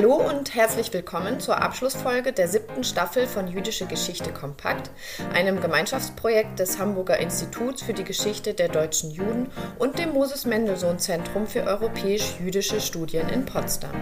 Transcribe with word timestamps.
Hallo 0.00 0.14
und 0.14 0.54
herzlich 0.54 0.90
willkommen 0.94 1.40
zur 1.40 1.60
Abschlussfolge 1.60 2.32
der 2.32 2.48
siebten 2.48 2.84
Staffel 2.84 3.26
von 3.26 3.48
Jüdische 3.48 3.84
Geschichte 3.84 4.32
Kompakt, 4.32 4.90
einem 5.34 5.60
Gemeinschaftsprojekt 5.60 6.58
des 6.58 6.78
Hamburger 6.78 7.18
Instituts 7.18 7.82
für 7.82 7.92
die 7.92 8.04
Geschichte 8.04 8.54
der 8.54 8.68
deutschen 8.68 9.10
Juden 9.10 9.50
und 9.78 9.98
dem 9.98 10.14
Moses 10.14 10.46
Mendelssohn 10.46 10.98
Zentrum 10.98 11.46
für 11.46 11.64
europäisch-jüdische 11.64 12.80
Studien 12.80 13.28
in 13.28 13.44
Potsdam. 13.44 13.92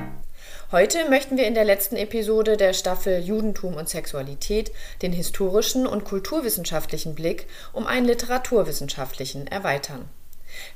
Heute 0.71 1.11
möchten 1.11 1.37
wir 1.37 1.49
in 1.49 1.55
der 1.55 1.65
letzten 1.65 1.97
Episode 1.97 2.57
der 2.57 2.75
Staffel 2.75 3.19
Judentum 3.19 3.75
und 3.75 3.89
Sexualität 3.89 4.71
den 5.03 5.13
historischen 5.13 5.85
und 5.85 6.05
kulturwissenschaftlichen 6.05 7.17
Blick 7.17 7.49
um 7.73 7.89
einen 7.89 8.07
literaturwissenschaftlichen 8.07 9.49
erweitern. 9.49 10.09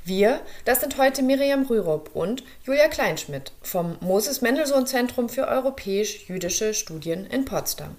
Wir, 0.04 0.40
das 0.64 0.80
sind 0.80 0.98
heute 0.98 1.22
Miriam 1.22 1.64
Rürup 1.66 2.10
und 2.14 2.42
Julia 2.64 2.88
Kleinschmidt 2.88 3.52
vom 3.62 3.96
Moses 4.00 4.40
Mendelssohn 4.40 4.86
Zentrum 4.86 5.28
für 5.28 5.48
europäisch-jüdische 5.48 6.74
Studien 6.74 7.26
in 7.26 7.44
Potsdam. 7.44 7.96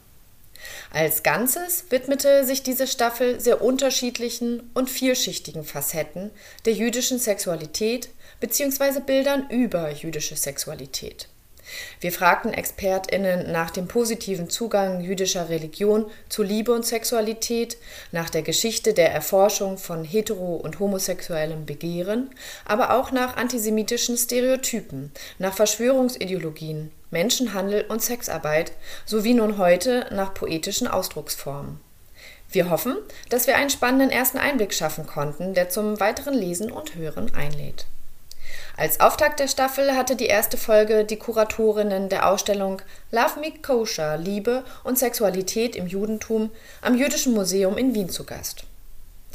Als 0.92 1.24
Ganzes 1.24 1.86
widmete 1.90 2.46
sich 2.46 2.64
diese 2.64 2.88
Staffel 2.88 3.40
sehr 3.40 3.62
unterschiedlichen 3.62 4.70
und 4.74 4.90
vielschichtigen 4.90 5.64
Facetten 5.64 6.32
der 6.66 6.74
jüdischen 6.74 7.20
Sexualität 7.20 8.10
bzw. 8.40 9.00
Bildern 9.02 9.50
über 9.50 9.92
jüdische 9.92 10.36
Sexualität. 10.36 11.28
Wir 12.00 12.12
fragten 12.12 12.54
ExpertInnen 12.54 13.52
nach 13.52 13.72
dem 13.72 13.88
positiven 13.88 14.50
Zugang 14.50 15.02
jüdischer 15.02 15.50
Religion 15.50 16.06
zu 16.30 16.44
Liebe 16.44 16.72
und 16.72 16.86
Sexualität, 16.86 17.78
nach 18.12 18.30
der 18.30 18.42
Geschichte 18.42 18.94
der 18.94 19.12
Erforschung 19.12 19.78
von 19.78 20.04
hetero- 20.04 20.56
und 20.58 20.80
homosexuellem 20.80 21.66
Begehren, 21.66 22.30
aber 22.66 22.94
auch 22.94 23.12
nach 23.12 23.38
antisemitischen 23.38 24.18
Stereotypen, 24.18 25.12
nach 25.40 25.54
Verschwörungsideologien, 25.54 26.92
Menschenhandel 27.12 27.86
und 27.88 28.02
Sexarbeit 28.02 28.74
sowie 29.06 29.34
nun 29.34 29.58
heute 29.58 30.08
nach 30.12 30.34
poetischen 30.34 30.88
Ausdrucksformen. 30.88 31.80
Wir 32.52 32.70
hoffen, 32.70 32.98
dass 33.30 33.48
wir 33.48 33.56
einen 33.56 33.72
spannenden 33.72 34.12
ersten 34.12 34.38
Einblick 34.38 34.74
schaffen 34.74 35.08
konnten, 35.08 35.54
der 35.54 35.70
zum 35.70 36.00
weiteren 36.00 36.36
Lesen 36.36 36.72
und 36.72 36.96
Hören 36.96 37.34
einlädt. 37.34 37.88
Als 38.76 39.00
Auftakt 39.00 39.40
der 39.40 39.48
Staffel 39.48 39.96
hatte 39.96 40.16
die 40.16 40.26
erste 40.26 40.58
Folge 40.58 41.06
die 41.06 41.18
Kuratorinnen 41.18 42.10
der 42.10 42.28
Ausstellung 42.28 42.82
Love 43.12 43.40
Me 43.40 43.54
Kosher 43.62 44.18
Liebe 44.18 44.64
und 44.84 44.98
Sexualität 44.98 45.76
im 45.76 45.86
Judentum 45.86 46.50
am 46.82 46.98
Jüdischen 46.98 47.36
Museum 47.36 47.78
in 47.78 47.94
Wien 47.94 48.10
zu 48.10 48.24
Gast. 48.24 48.64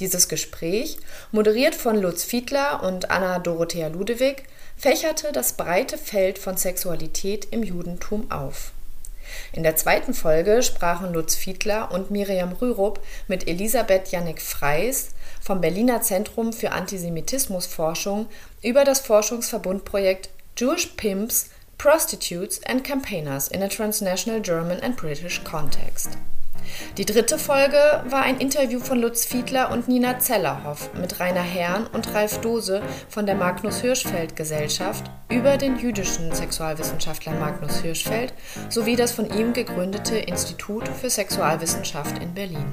Dieses 0.00 0.28
Gespräch, 0.28 0.98
moderiert 1.30 1.76
von 1.76 2.00
Lutz 2.00 2.24
Fiedler 2.24 2.82
und 2.82 3.10
Anna 3.10 3.38
Dorothea 3.38 3.86
Ludewig, 3.88 4.42
fächerte 4.76 5.30
das 5.32 5.52
breite 5.52 5.98
Feld 5.98 6.38
von 6.38 6.56
Sexualität 6.56 7.46
im 7.52 7.62
Judentum 7.62 8.30
auf. 8.32 8.72
In 9.52 9.62
der 9.62 9.76
zweiten 9.76 10.14
Folge 10.14 10.62
sprachen 10.62 11.12
Lutz 11.12 11.36
Fiedler 11.36 11.92
und 11.92 12.10
Miriam 12.10 12.52
Rürup 12.52 13.00
mit 13.28 13.46
Elisabeth 13.46 14.10
Jannik 14.10 14.40
Freis 14.42 15.10
vom 15.48 15.62
Berliner 15.62 16.02
Zentrum 16.02 16.52
für 16.52 16.72
Antisemitismusforschung 16.72 18.26
über 18.62 18.84
das 18.84 19.00
Forschungsverbundprojekt 19.00 20.28
Jewish 20.58 20.88
Pimps, 20.88 21.48
Prostitutes 21.78 22.60
and 22.66 22.84
Campaigners 22.84 23.48
in 23.48 23.62
a 23.62 23.68
Transnational 23.68 24.42
German 24.42 24.78
and 24.80 24.98
British 24.98 25.42
Context. 25.44 26.18
Die 26.98 27.06
dritte 27.06 27.38
Folge 27.38 27.78
war 28.10 28.20
ein 28.24 28.38
Interview 28.40 28.78
von 28.78 29.00
Lutz 29.00 29.24
Fiedler 29.24 29.70
und 29.70 29.88
Nina 29.88 30.18
Zellerhoff 30.18 30.90
mit 30.92 31.18
Rainer 31.18 31.40
Herrn 31.40 31.86
und 31.86 32.12
Ralf 32.12 32.42
Dose 32.42 32.82
von 33.08 33.24
der 33.24 33.34
Magnus 33.34 33.80
Hirschfeld 33.80 34.36
Gesellschaft 34.36 35.10
über 35.30 35.56
den 35.56 35.78
jüdischen 35.78 36.30
Sexualwissenschaftler 36.30 37.32
Magnus 37.32 37.80
Hirschfeld 37.80 38.34
sowie 38.68 38.96
das 38.96 39.12
von 39.12 39.32
ihm 39.32 39.54
gegründete 39.54 40.18
Institut 40.18 40.86
für 40.88 41.08
Sexualwissenschaft 41.08 42.22
in 42.22 42.34
Berlin. 42.34 42.66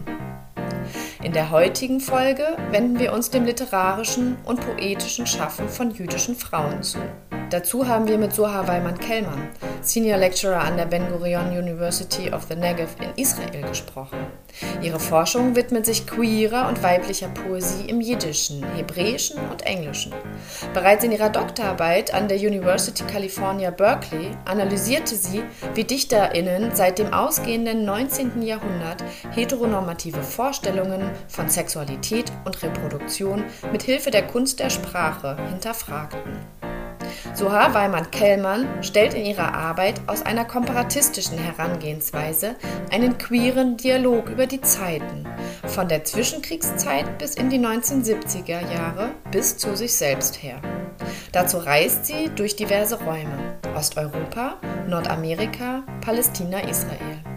In 1.24 1.34
der 1.34 1.50
heutigen 1.50 2.00
Folge 2.00 2.46
wenden 2.72 3.00
wir 3.00 3.14
uns 3.14 3.30
dem 3.30 3.46
literarischen 3.46 4.38
und 4.46 4.62
poetischen 4.62 5.26
Schaffen 5.26 5.70
von 5.70 5.92
jüdischen 5.92 6.36
Frauen 6.36 6.84
zu. 6.84 7.00
Dazu 7.52 7.88
haben 7.88 8.08
wir 8.08 8.18
mit 8.18 8.34
Soha 8.34 8.68
Weimann-Kellmann, 8.68 9.50
Senior 9.82 10.18
Lecturer 10.18 10.62
an 10.62 10.78
der 10.78 10.86
Ben 10.88 11.08
Gurion 11.10 11.50
University 11.50 12.32
of 12.34 12.46
the 12.50 12.56
Negev 12.56 12.96
in 13.02 13.22
Israel, 13.22 13.62
gesprochen. 13.68 14.18
Ihre 14.82 15.00
Forschung 15.00 15.56
widmet 15.56 15.86
sich 15.86 16.08
queerer 16.08 16.68
und 16.68 16.82
weiblicher 16.82 17.28
Poesie 17.28 17.86
im 17.88 18.02
Jiddischen, 18.02 18.64
Hebräischen 18.76 19.38
und 19.52 19.62
Englischen. 19.64 20.12
Bereits 20.74 21.04
in 21.04 21.12
ihrer 21.12 21.30
Doktorarbeit 21.30 22.14
an 22.14 22.28
der 22.28 22.38
University 22.38 23.04
California 23.04 23.70
Berkeley 23.70 24.32
analysierte 24.46 25.16
sie, 25.16 25.44
wie 25.76 25.84
DichterInnen 25.84 26.76
seit 26.76 26.98
dem 26.98 27.14
ausgehenden 27.14 27.86
19. 27.86 28.42
Jahrhundert 28.42 29.04
heteronormative 29.32 30.24
Vorstellungen 30.56 31.12
von 31.28 31.50
Sexualität 31.50 32.32
und 32.46 32.64
Reproduktion 32.64 33.44
mit 33.74 33.84
Hilfe 33.84 34.10
der 34.10 34.26
Kunst 34.26 34.62
der 34.62 34.70
Sprache 34.70 35.36
hinterfragten. 35.50 36.32
Soha 37.34 37.74
Weimann-Kellmann 37.74 38.82
stellt 38.82 39.16
in 39.16 39.26
ihrer 39.26 39.54
Arbeit 39.54 40.00
aus 40.08 40.22
einer 40.22 40.46
komparatistischen 40.46 41.38
Herangehensweise 41.38 42.56
einen 42.90 43.18
queeren 43.18 43.76
Dialog 43.76 44.30
über 44.30 44.48
die 44.48 44.62
Zeiten, 44.62 45.28
von 45.66 45.90
der 45.90 46.06
Zwischenkriegszeit 46.06 47.18
bis 47.18 47.36
in 47.36 47.50
die 47.50 47.60
1970er 47.60 48.74
Jahre 48.74 49.12
bis 49.32 49.58
zu 49.58 49.76
sich 49.76 49.94
selbst 49.94 50.42
her. 50.42 50.62
Dazu 51.34 51.58
reist 51.58 52.06
sie 52.06 52.30
durch 52.34 52.56
diverse 52.56 52.98
Räume 53.04 53.58
Osteuropa, 53.76 54.54
Nordamerika, 54.88 55.84
Palästina, 56.00 56.60
Israel. 56.60 57.35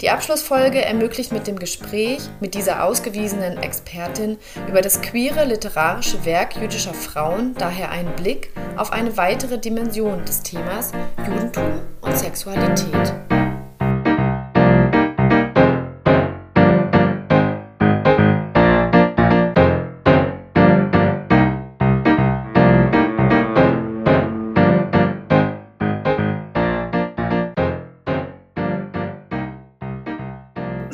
Die 0.00 0.10
Abschlussfolge 0.10 0.84
ermöglicht 0.84 1.32
mit 1.32 1.48
dem 1.48 1.58
Gespräch 1.58 2.20
mit 2.38 2.54
dieser 2.54 2.84
ausgewiesenen 2.84 3.58
Expertin 3.58 4.38
über 4.68 4.80
das 4.80 5.02
queere 5.02 5.44
literarische 5.44 6.24
Werk 6.24 6.56
jüdischer 6.56 6.94
Frauen 6.94 7.54
daher 7.58 7.90
einen 7.90 8.14
Blick 8.14 8.52
auf 8.76 8.92
eine 8.92 9.16
weitere 9.16 9.58
Dimension 9.58 10.24
des 10.24 10.42
Themas 10.42 10.92
Judentum 11.26 11.80
und 12.00 12.16
Sexualität. 12.16 13.12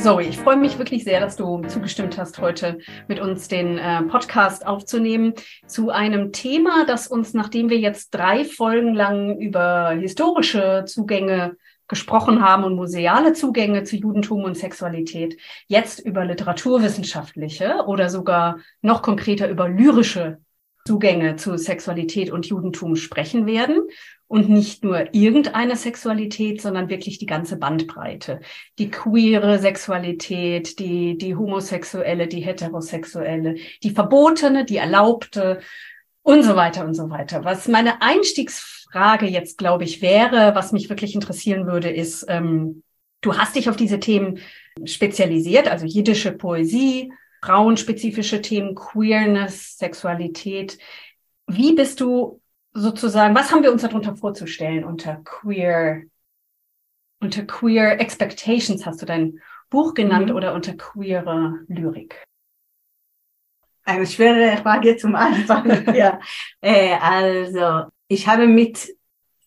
Zoe, 0.05 0.25
ich 0.25 0.37
freue 0.37 0.59
mich 0.59 0.77
wirklich 0.77 1.03
sehr, 1.03 1.19
dass 1.19 1.37
du 1.37 1.63
zugestimmt 1.63 2.19
hast, 2.19 2.39
heute 2.39 2.79
mit 3.09 3.21
uns 3.21 3.49
den 3.49 3.79
äh, 3.79 4.03
Podcast 4.03 4.67
aufzunehmen 4.67 5.33
zu 5.67 5.89
einem 5.89 6.31
Thema, 6.31 6.85
das 6.85 7.07
uns, 7.07 7.33
nachdem 7.33 7.71
wir 7.71 7.79
jetzt 7.79 8.11
drei 8.11 8.45
Folgen 8.45 8.93
lang 8.93 9.39
über 9.39 9.93
historische 9.93 10.85
Zugänge 10.87 11.57
gesprochen 11.89 12.43
haben 12.43 12.65
und 12.65 12.75
museale 12.75 13.33
Zugänge 13.33 13.85
zu 13.85 13.97
Judentum 13.97 14.45
und 14.45 14.59
Sexualität, 14.59 15.39
jetzt 15.69 16.01
über 16.01 16.27
literaturwissenschaftliche 16.27 17.85
oder 17.87 18.11
sogar 18.11 18.59
noch 18.83 19.01
konkreter 19.01 19.49
über 19.49 19.71
lyrische 19.71 20.37
Zugänge 20.87 21.37
zu 21.37 21.57
Sexualität 21.57 22.31
und 22.31 22.45
Judentum 22.45 22.95
sprechen 22.97 23.47
werden 23.47 23.81
und 24.35 24.49
nicht 24.49 24.83
nur 24.83 25.15
irgendeine 25.15 25.77
Sexualität, 25.77 26.61
sondern 26.61 26.89
wirklich 26.89 27.19
die 27.19 27.27
ganze 27.27 27.57
Bandbreite. 27.57 28.41
Die 28.81 28.91
queere 28.91 29.61
Sexualität, 29.61 30.81
die, 30.81 31.17
die 31.17 31.37
homosexuelle, 31.37 32.27
die 32.27 32.41
heterosexuelle, 32.41 33.55
die 33.85 33.91
verbotene, 33.91 34.65
die 34.65 34.79
erlaubte 34.79 35.61
und 36.23 36.43
so 36.43 36.57
weiter 36.57 36.85
und 36.85 36.95
so 36.95 37.11
weiter. 37.11 37.45
Was 37.45 37.69
meine 37.69 38.03
Einstiegsfrage 38.03 39.27
jetzt, 39.27 39.57
glaube 39.57 39.85
ich, 39.85 40.03
wäre, 40.03 40.57
was 40.57 40.73
mich 40.73 40.89
wirklich 40.89 41.15
interessieren 41.15 41.69
würde, 41.69 41.91
ist, 41.91 42.27
ähm, 42.29 42.83
du 43.21 43.39
hast 43.39 43.55
dich 43.55 43.69
auf 43.69 43.77
diese 43.77 44.01
Themen 44.01 44.41
spezialisiert, 44.85 45.69
also 45.69 45.87
jiddische 45.87 46.33
Poesie, 46.33 47.13
frauenspezifische 47.41 48.43
Themen, 48.43 48.75
Queerness, 48.75 49.79
Sexualität. 49.79 50.77
Wie 51.47 51.77
bist 51.77 52.01
du 52.01 52.41
sozusagen, 52.75 53.35
was 53.35 53.51
haben 53.51 53.63
wir 53.63 53.73
uns 53.73 53.83
darunter 53.83 54.17
vorzustellen 54.17 54.85
unter 54.85 55.21
queer, 55.25 56.03
unter 57.21 57.45
queer 57.45 58.01
expectations 58.01 58.85
hast 58.85 59.01
du 59.01 59.07
dein 59.07 59.41
Buch 59.71 59.95
genannt 59.95 60.29
mhm. 60.29 60.37
oder 60.37 60.55
unter 60.55 60.75
queere 60.77 61.61
Lyrik? 61.69 62.23
Eine 63.85 64.07
schwere 64.07 64.57
Frage 64.59 64.97
zum 64.97 65.15
Anfang. 65.15 65.95
ja, 65.95 66.19
äh, 66.61 66.95
also 66.95 67.91
ich 68.09 68.27
habe 68.27 68.47
mit 68.47 68.89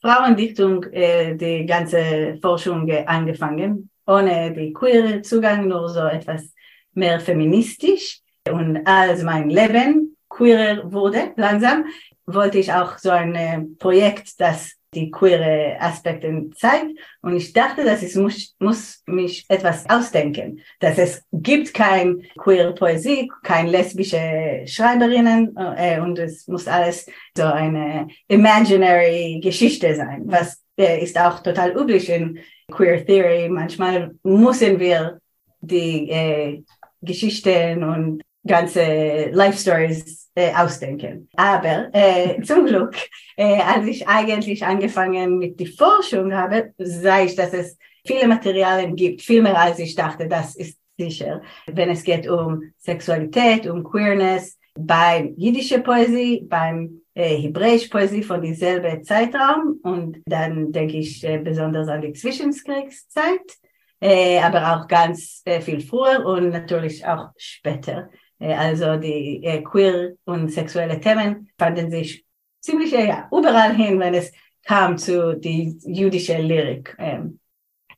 Frauendichtung 0.02 0.84
äh, 0.86 1.36
die 1.36 1.66
ganze 1.66 2.38
Forschung 2.42 2.90
angefangen, 3.06 3.90
ohne 4.06 4.54
die 4.54 4.74
queere 4.74 5.22
Zugang, 5.22 5.68
nur 5.68 5.90
so 5.90 6.02
etwas 6.02 6.54
mehr 6.94 7.20
feministisch. 7.20 8.22
Und 8.50 8.86
als 8.86 9.24
mein 9.24 9.50
Leben 9.50 10.16
queerer 10.30 10.92
wurde, 10.92 11.34
langsam, 11.36 11.86
wollte 12.28 12.60
ich 12.60 12.72
auch 12.74 12.98
so 12.98 13.10
ein 13.10 13.36
äh, 13.36 13.62
Projekt, 13.80 14.40
das 14.40 14.78
die 14.94 15.12
queere 15.12 15.78
Aspekte 15.80 16.50
zeigt. 16.56 16.98
Und 17.22 17.36
ich 17.36 17.54
dachte, 17.54 17.84
dass 17.84 18.04
ich 18.04 18.16
muss, 18.16 18.56
muss 18.60 19.04
mich 19.06 19.46
etwas 19.50 19.88
ausdenken. 19.90 20.62
Dass 20.80 20.98
es 20.98 21.24
gibt 21.32 21.74
kein 21.74 22.24
queere 22.38 22.74
Poesie, 22.74 23.30
kein 23.44 23.68
lesbische 23.68 24.64
Schreiberinnen 24.66 25.56
äh, 25.78 26.00
und 26.00 26.18
es 26.20 26.48
muss 26.48 26.68
alles 26.68 27.06
so 27.36 27.44
eine 27.44 28.08
imaginary 28.28 29.40
Geschichte 29.42 29.96
sein, 29.96 30.24
was 30.26 30.64
äh, 30.78 31.04
ist 31.04 31.20
auch 31.20 31.40
total 31.42 31.72
üblich 31.72 32.10
in 32.10 32.40
Queer 32.72 33.06
Theory. 33.06 33.50
Manchmal 33.50 34.16
müssen 34.24 34.80
wir 34.80 35.20
die 35.62 36.10
äh, 36.10 36.64
Geschichten 37.02 37.84
und 37.84 38.22
ganze 38.48 39.30
Life 39.32 39.58
Stories 39.58 40.32
äh, 40.36 40.54
ausdenken. 40.54 41.30
Aber 41.36 41.90
äh, 41.94 42.42
zum 42.44 42.66
Glück, 42.66 42.96
äh, 43.36 43.62
als 43.62 43.86
ich 43.88 44.08
eigentlich 44.08 44.66
angefangen 44.66 45.38
mit 45.38 45.60
der 45.60 45.68
Forschung 45.68 46.34
habe, 46.34 46.74
sah 46.78 47.22
ich, 47.22 47.36
dass 47.36 47.54
es 47.54 47.78
viele 48.06 48.28
Materialien 48.28 48.96
gibt, 48.96 49.22
viel 49.22 49.42
mehr 49.42 49.60
als 49.60 49.80
ich 49.80 49.96
dachte, 49.96 50.28
das 50.28 50.56
ist 50.56 50.78
sicher. 50.98 51.42
Wenn 51.68 51.90
es 51.90 52.04
geht 52.04 52.28
um 52.28 52.64
Sexualität, 52.78 53.68
um 53.68 53.84
Queerness, 53.84 54.58
beim 54.78 55.34
jiddische 55.38 55.80
Poesie, 55.80 56.46
beim 56.48 57.02
äh, 57.16 57.36
hebräische 57.38 57.90
Poesie 57.90 58.24
von 58.24 58.42
dieselben 58.42 59.04
Zeitraum 59.04 59.80
und 59.84 60.22
dann 60.26 60.72
denke 60.72 60.98
ich 60.98 61.24
äh, 61.24 61.40
besonders 61.40 61.88
an 61.88 62.02
die 62.02 62.14
Zwischenkriegszeit, 62.14 63.58
äh, 64.00 64.40
aber 64.40 64.76
auch 64.76 64.88
ganz 64.88 65.42
äh, 65.46 65.62
viel 65.62 65.82
früher 65.82 66.24
und 66.26 66.50
natürlich 66.50 67.06
auch 67.06 67.30
später. 67.38 68.10
Äh, 68.40 68.54
also 68.54 68.98
die 68.98 69.44
äh, 69.44 69.62
queer 69.62 70.14
und 70.26 70.52
sexuelle 70.52 71.00
Themen 71.00 71.50
fanden 71.58 71.92
sich 71.92 72.26
ziemlich 72.60 72.94
äh, 72.94 73.08
ja, 73.08 73.28
überall 73.32 73.76
hin, 73.76 74.00
wenn 74.00 74.14
es 74.14 74.32
kam 74.66 74.98
zu 74.98 75.38
die 75.38 75.78
jüdische 75.86 76.38
Lyrik. 76.38 76.96
Ähm, 77.00 77.40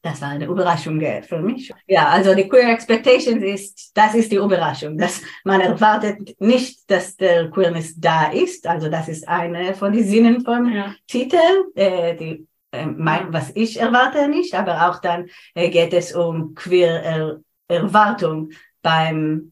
das 0.02 0.22
war 0.22 0.30
eine 0.30 0.46
Überraschung 0.46 1.02
für 1.24 1.40
mich. 1.40 1.74
Ja, 1.86 2.08
also 2.08 2.34
die 2.34 2.48
Queer 2.48 2.72
Expectations 2.72 3.44
ist, 3.44 3.92
das 3.98 4.16
ist 4.16 4.32
die 4.32 4.38
Überraschung, 4.38 4.98
dass 4.98 5.22
man 5.44 5.60
erwartet 5.60 6.40
nicht, 6.40 6.90
dass 6.90 7.18
der 7.18 7.50
Queerness 7.50 8.00
da 8.00 8.32
ist. 8.32 8.66
Also 8.66 8.90
das 8.90 9.10
ist 9.10 9.28
eine 9.28 9.74
von 9.76 9.92
den 9.92 10.06
Sinnen 10.06 10.46
vom 10.46 10.72
ja. 10.72 10.96
Titel, 11.06 11.38
äh, 11.76 12.16
die, 12.16 12.48
äh, 12.72 12.86
mein, 12.86 13.34
was 13.34 13.52
ich 13.56 13.78
erwarte 13.78 14.30
nicht, 14.30 14.54
aber 14.54 14.90
auch 14.90 15.02
dann 15.02 15.28
äh, 15.54 15.70
geht 15.70 15.94
es 15.94 16.16
um 16.16 16.56
Queer 16.56 17.04
-Er 17.04 17.44
Erwartung 17.68 18.52
beim 18.82 19.52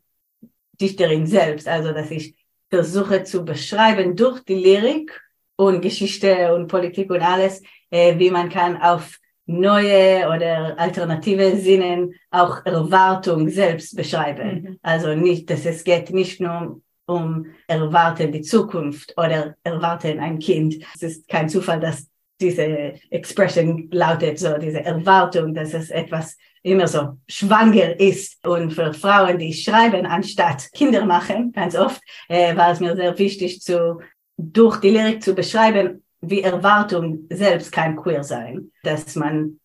Dichterin 0.80 1.26
selbst, 1.26 1.68
also 1.68 1.92
dass 1.92 2.12
ich 2.12 2.36
versuche 2.70 3.24
zu 3.24 3.46
beschreiben 3.46 4.16
durch 4.16 4.42
die 4.42 4.56
Lyrik 4.56 5.22
und 5.56 5.82
Geschichte 5.82 6.54
und 6.54 6.68
Politik 6.68 7.10
und 7.10 7.22
alles, 7.22 7.62
äh, 7.90 8.18
wie 8.20 8.30
man 8.30 8.50
kann 8.50 8.82
auf 8.82 9.20
neue 9.46 10.28
oder 10.28 10.78
alternative 10.78 11.56
Sinnen 11.56 12.14
auch 12.30 12.66
Erwartung 12.66 13.50
selbst 13.50 13.96
beschreiben. 13.96 14.62
Mhm. 14.62 14.80
Also 14.82 15.16
nicht, 15.16 15.50
dass 15.50 15.66
es 15.66 15.84
geht 15.84 16.12
nicht 16.12 16.42
nur 16.42 16.82
um 17.08 17.46
erwarten 17.68 18.34
die 18.34 18.42
Zukunft 18.42 19.14
oder 19.18 19.56
erwarten 19.64 20.20
ein 20.20 20.40
Kind. 20.40 20.76
Es 20.94 21.04
ist 21.04 21.28
kein 21.30 21.48
Zufall, 21.48 21.80
dass 21.80 22.08
diese 22.40 22.94
Expression 23.10 23.90
lautet, 23.92 24.40
so 24.40 24.58
diese 24.58 24.84
Erwartung, 24.84 25.54
dass 25.54 25.74
es 25.74 25.90
etwas 25.90 26.38
immer 26.64 26.88
so 26.88 27.18
schwanger 27.28 28.00
ist. 28.00 28.46
Und 28.46 28.72
für 28.72 28.94
Frauen, 28.94 29.38
die 29.40 29.54
schreiben 29.54 30.06
anstatt 30.06 30.70
Kinder 30.74 31.06
machen, 31.06 31.52
ganz 31.52 31.76
oft, 31.76 32.02
äh, 32.28 32.56
war 32.56 32.72
es 32.72 32.80
mir 32.80 32.96
sehr 32.96 33.18
wichtig, 33.18 33.62
zu, 33.62 34.02
durch 34.38 34.78
die 34.80 34.90
Lyrik 34.90 35.24
zu 35.24 35.34
beschreiben, 35.34 36.04
wie 36.22 36.42
Erwartung 36.42 37.28
selbst 37.30 37.72
kann 37.72 37.96
queer 37.96 38.24
sein. 38.24 38.72
Dass 38.84 39.16
man 39.16 39.60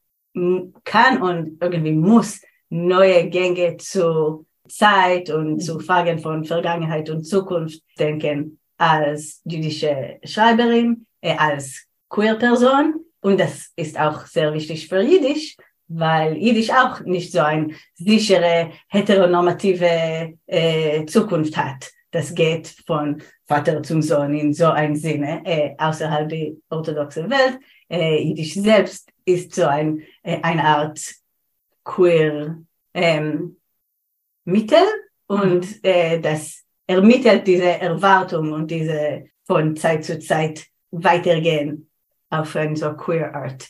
kann 0.84 1.20
und 1.20 1.62
irgendwie 1.62 1.92
muss 1.92 2.40
neue 2.70 3.28
Gänge 3.28 3.76
zu 3.76 4.46
Zeit 4.66 5.28
und 5.28 5.60
zu 5.60 5.78
Fragen 5.78 6.18
von 6.18 6.44
Vergangenheit 6.44 7.10
und 7.10 7.24
Zukunft 7.24 7.82
denken 7.98 8.58
als 8.78 9.42
jüdische 9.44 10.18
Schreiberin, 10.24 11.06
äh, 11.20 11.36
als 11.36 11.86
Queer-Person. 12.12 13.06
Und 13.20 13.40
das 13.40 13.72
ist 13.74 13.98
auch 13.98 14.26
sehr 14.26 14.52
wichtig 14.52 14.88
für 14.88 15.00
Jiddisch, 15.00 15.56
weil 15.88 16.36
Jiddisch 16.36 16.70
auch 16.70 17.00
nicht 17.00 17.32
so 17.32 17.40
eine 17.40 17.74
sichere, 17.94 18.70
heteronormative 18.88 20.34
äh, 20.46 21.06
Zukunft 21.06 21.56
hat. 21.56 21.90
Das 22.10 22.34
geht 22.34 22.68
von 22.86 23.22
Vater 23.46 23.82
zum 23.82 24.02
Sohn 24.02 24.34
in 24.34 24.52
so 24.52 24.66
einem 24.66 24.96
Sinne, 24.96 25.40
äh, 25.44 25.74
außerhalb 25.78 26.28
der 26.28 26.52
orthodoxen 26.68 27.30
Welt. 27.30 27.58
Äh, 27.88 28.22
Jiddisch 28.22 28.54
selbst 28.54 29.10
ist 29.24 29.54
so 29.54 29.64
ein, 29.64 30.02
äh, 30.22 30.38
eine 30.42 30.64
Art 30.64 31.00
queer 31.84 32.58
ähm, 32.92 33.56
Mittel 34.44 34.84
und 35.26 35.82
äh, 35.82 36.20
das 36.20 36.64
ermittelt 36.86 37.46
diese 37.46 37.80
Erwartung 37.80 38.52
und 38.52 38.70
diese 38.70 39.28
von 39.44 39.76
Zeit 39.76 40.04
zu 40.04 40.18
Zeit 40.18 40.66
weitergehen 40.90 41.88
auf 42.32 42.56
so 42.74 42.92
queer 42.94 43.34
Art. 43.34 43.68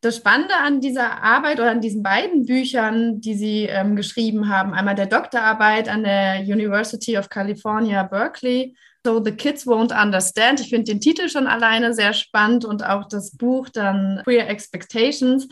Das 0.00 0.18
Spannende 0.18 0.54
an 0.54 0.80
dieser 0.80 1.22
Arbeit 1.22 1.58
oder 1.58 1.70
an 1.70 1.80
diesen 1.80 2.02
beiden 2.02 2.46
Büchern, 2.46 3.20
die 3.20 3.34
Sie 3.34 3.64
ähm, 3.64 3.96
geschrieben 3.96 4.48
haben, 4.48 4.72
einmal 4.72 4.94
der 4.94 5.06
Doktorarbeit 5.06 5.88
an 5.88 6.04
der 6.04 6.40
University 6.42 7.18
of 7.18 7.28
California, 7.28 8.02
Berkeley, 8.04 8.76
So 9.04 9.22
the 9.24 9.32
Kids 9.32 9.66
Won't 9.66 9.92
Understand. 9.92 10.60
Ich 10.60 10.68
finde 10.68 10.92
den 10.92 11.00
Titel 11.00 11.28
schon 11.28 11.46
alleine 11.46 11.94
sehr 11.94 12.12
spannend 12.12 12.64
und 12.64 12.84
auch 12.84 13.08
das 13.08 13.36
Buch 13.36 13.68
dann 13.68 14.20
Queer 14.24 14.48
Expectations. 14.48 15.48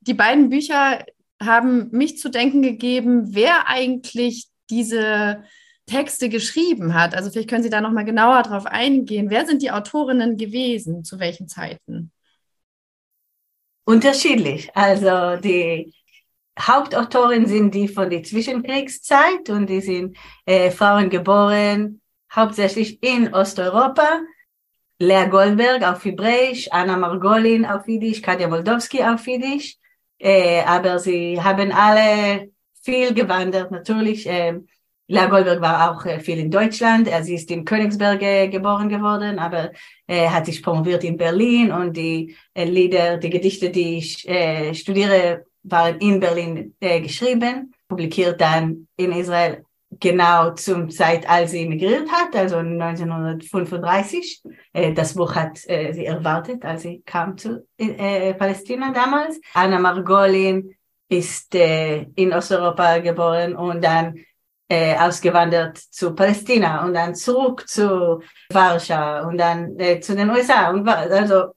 Die 0.00 0.14
beiden 0.14 0.48
Bücher 0.48 1.04
haben 1.42 1.88
mich 1.90 2.18
zu 2.18 2.30
denken 2.30 2.62
gegeben, 2.62 3.34
wer 3.34 3.68
eigentlich 3.68 4.48
diese 4.70 5.42
Texte 5.88 6.28
geschrieben 6.28 6.94
hat. 6.94 7.14
Also 7.14 7.30
vielleicht 7.30 7.50
können 7.50 7.64
Sie 7.64 7.70
da 7.70 7.80
noch 7.80 7.90
mal 7.90 8.04
genauer 8.04 8.42
drauf 8.44 8.66
eingehen. 8.66 9.30
Wer 9.30 9.44
sind 9.46 9.62
die 9.62 9.72
Autorinnen 9.72 10.36
gewesen? 10.36 11.02
Zu 11.02 11.18
welchen 11.18 11.48
Zeiten? 11.48 12.12
Unterschiedlich. 13.84 14.70
Also 14.76 15.40
die 15.40 15.92
Hauptautoren 16.60 17.46
sind 17.46 17.74
die 17.74 17.88
von 17.88 18.10
der 18.10 18.22
Zwischenkriegszeit 18.22 19.48
und 19.48 19.66
die 19.68 19.80
sind 19.80 20.16
äh, 20.44 20.70
Frauen 20.70 21.08
geboren, 21.08 22.00
hauptsächlich 22.32 23.02
in 23.02 23.32
Osteuropa. 23.32 24.20
Lea 25.00 25.26
Goldberg 25.30 25.84
auf 25.84 26.04
Hebräisch, 26.04 26.68
Anna 26.72 26.96
Margolin 26.96 27.64
auf 27.64 27.86
Jiddisch, 27.86 28.20
Katja 28.20 28.48
Moldowski 28.48 29.02
auf 29.02 29.26
Jiddisch. 29.26 29.76
Äh, 30.18 30.62
aber 30.64 30.98
sie 30.98 31.40
haben 31.40 31.70
alle 31.70 32.50
viel 32.82 33.14
gewandert, 33.14 33.70
natürlich. 33.70 34.26
Äh, 34.26 34.60
Lea 35.10 35.26
Goldberg 35.26 35.62
war 35.62 35.90
auch 35.90 36.04
äh, 36.04 36.20
viel 36.20 36.38
in 36.38 36.50
Deutschland. 36.50 37.08
Sie 37.22 37.34
ist 37.34 37.50
in 37.50 37.64
Königsberg 37.64 38.20
äh, 38.20 38.48
geboren 38.48 38.90
geworden, 38.90 39.38
aber 39.38 39.72
äh, 40.06 40.28
hat 40.28 40.44
sich 40.44 40.62
promoviert 40.62 41.02
in 41.02 41.16
Berlin 41.16 41.72
und 41.72 41.96
die 41.96 42.36
äh, 42.52 42.64
Lieder, 42.66 43.16
die 43.16 43.30
Gedichte, 43.30 43.70
die 43.70 43.96
ich 43.96 44.28
äh, 44.28 44.74
studiere, 44.74 45.46
waren 45.62 45.98
in 45.98 46.20
Berlin 46.20 46.74
äh, 46.78 47.00
geschrieben, 47.00 47.72
publiziert 47.88 48.38
dann 48.38 48.86
in 48.98 49.12
Israel 49.12 49.64
genau 49.98 50.50
zum 50.50 50.90
Zeit, 50.90 51.26
als 51.26 51.52
sie 51.52 51.62
emigriert 51.62 52.10
hat, 52.12 52.36
also 52.36 52.56
1935. 52.58 54.42
Äh, 54.74 54.92
das 54.92 55.14
Buch 55.14 55.34
hat 55.34 55.56
sie 55.56 56.04
erwartet, 56.04 56.66
als 56.66 56.82
sie 56.82 57.02
kam 57.06 57.38
zu 57.38 57.66
Palästina 57.78 58.92
damals. 58.92 59.40
Anna 59.54 59.78
Margolin 59.78 60.74
ist 61.08 61.54
in 61.54 62.34
Osteuropa 62.34 62.98
geboren 62.98 63.56
und 63.56 63.82
dann 63.82 64.14
äh, 64.68 64.96
ausgewandert 64.96 65.78
zu 65.78 66.14
Palästina 66.14 66.84
und 66.84 66.94
dann 66.94 67.14
zurück 67.14 67.68
zu 67.68 68.22
Warschau 68.50 69.26
und 69.28 69.38
dann 69.38 69.78
äh, 69.78 70.00
zu 70.00 70.14
den 70.14 70.30
USA 70.30 70.70
und 70.70 70.86
also 70.88 71.52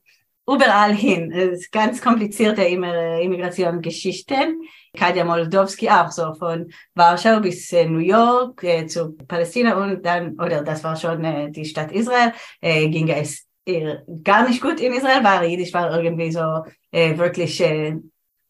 überall 0.48 0.94
hin. 0.94 1.32
Es 1.32 1.60
ist 1.60 1.72
ganz 1.72 2.02
komplizierte 2.02 2.64
Immigrationsgeschichten. 2.64 4.62
Katja 4.98 5.24
Moldowski 5.24 5.90
auch 5.90 6.12
so 6.12 6.34
von 6.34 6.72
Warschau 6.96 7.40
bis 7.40 7.72
äh, 7.72 7.86
New 7.86 8.00
York 8.00 8.64
äh, 8.64 8.86
zu 8.88 9.14
Palästina 9.14 9.76
und 9.82 10.06
dann, 10.06 10.40
oder 10.40 10.64
das 10.64 10.84
war 10.84 10.96
schon 10.96 11.24
äh, 11.24 11.50
die 11.52 11.66
Stadt 11.66 11.92
Israel, 11.92 12.34
äh, 12.60 12.90
ging 12.90 13.08
es 13.10 13.48
ihr 13.66 14.04
gar 14.24 14.48
nicht 14.48 14.62
gut 14.62 14.80
in 14.80 14.94
Israel, 14.94 15.24
weil 15.24 15.50
Jiddisch 15.50 15.74
war 15.74 15.96
irgendwie 15.96 16.32
so 16.32 16.66
äh, 16.92 17.18
wirklich 17.18 17.62
äh, 17.62 17.96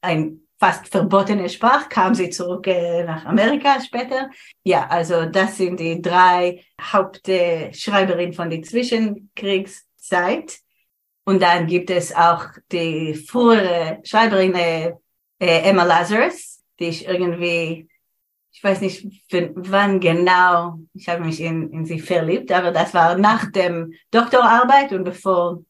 ein 0.02 0.42
fast 0.62 0.90
verbotene 0.90 1.50
Sprache, 1.50 1.90
kam 1.90 2.14
sie 2.14 2.30
zurück 2.30 2.68
äh, 2.68 3.04
nach 3.04 3.26
Amerika 3.26 3.82
später. 3.82 4.30
Ja, 4.64 4.88
also 4.88 5.26
das 5.26 5.58
sind 5.58 5.80
die 5.80 6.00
drei 6.00 6.64
Hauptschreiberinnen 6.80 8.34
von 8.34 8.52
der 8.52 8.62
Zwischenkriegszeit. 8.62 10.60
Und 11.26 11.42
dann 11.42 11.66
gibt 11.66 11.90
es 11.90 12.16
auch 12.16 12.46
die 12.72 13.16
frühere 13.16 14.02
Schreiberin 14.04 14.54
äh, 14.54 14.92
Emma 15.40 15.84
Lazarus, 15.84 16.62
die 16.80 16.90
ich 16.90 17.08
irgendwie 17.08 17.88
ich 18.54 18.62
weiß 18.64 18.82
nicht, 18.82 19.08
wann 19.56 20.00
genau 20.00 20.78
ich 20.94 21.08
habe 21.10 21.24
mich 21.24 21.40
in, 21.40 21.72
in 21.72 21.86
sie 21.86 22.00
verliebt, 22.00 22.52
aber 22.52 22.72
das 22.72 22.94
war 22.94 23.18
nach 23.18 23.50
dem 23.52 23.94
Doktorarbeit 24.12 24.92
und 24.92 25.06
bevor 25.06 25.64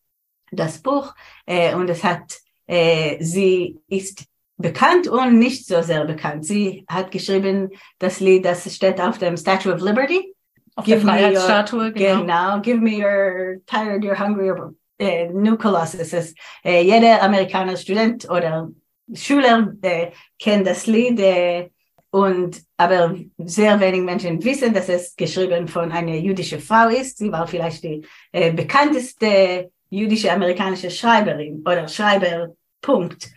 das 0.52 0.82
Buch. 0.82 1.14
Äh, 1.46 1.76
und 1.76 1.90
es 1.90 2.04
hat, 2.04 2.40
äh, 2.66 3.24
sie 3.24 3.80
ist 3.88 4.26
bekannt 4.62 5.08
und 5.08 5.40
nicht 5.40 5.68
so 5.68 5.82
sehr 5.82 6.06
bekannt. 6.06 6.46
Sie 6.46 6.86
hat 6.88 7.12
geschrieben 7.12 7.70
das 8.00 8.20
Lied, 8.20 8.46
das 8.46 8.74
steht 8.74 9.00
auf 9.00 9.18
dem 9.18 9.38
Statue 9.38 9.74
of 9.74 9.82
Liberty. 9.82 10.34
Auf 10.76 10.86
give 10.86 11.00
der 11.00 11.08
Freiheitsstatue, 11.08 11.92
genau. 11.92 12.22
genau. 12.22 12.62
Give 12.62 12.80
me 12.80 12.98
your 12.98 13.58
tired, 13.66 14.04
you're 14.04 14.18
hungry, 14.18 14.52
äh, 15.00 15.28
New 15.30 15.58
Colossus. 15.58 16.14
Ist, 16.14 16.38
äh, 16.64 16.82
jeder 16.82 17.22
Amerikaner 17.22 17.76
Student 17.76 18.30
oder 18.30 18.70
Schüler 19.14 19.74
äh, 19.82 20.12
kennt 20.40 20.66
das 20.66 20.88
Lied. 20.88 21.20
Äh, 21.20 21.70
und 22.12 22.62
aber 22.78 23.16
sehr 23.38 23.80
wenig 23.80 24.02
Menschen 24.02 24.44
wissen, 24.44 24.74
dass 24.74 24.90
es 24.90 25.16
geschrieben 25.16 25.68
von 25.68 25.92
einer 25.92 26.16
jüdischen 26.16 26.60
Frau 26.60 26.90
ist. 26.90 27.18
Sie 27.18 27.32
war 27.32 27.48
vielleicht 27.48 27.84
die 27.84 28.06
äh, 28.34 28.52
bekannteste 28.52 29.72
jüdische 29.90 30.32
amerikanische 30.32 30.92
Schreiberin 30.92 31.62
oder 31.66 31.88
Schreiber, 31.88 32.54
Punkt. 32.82 33.30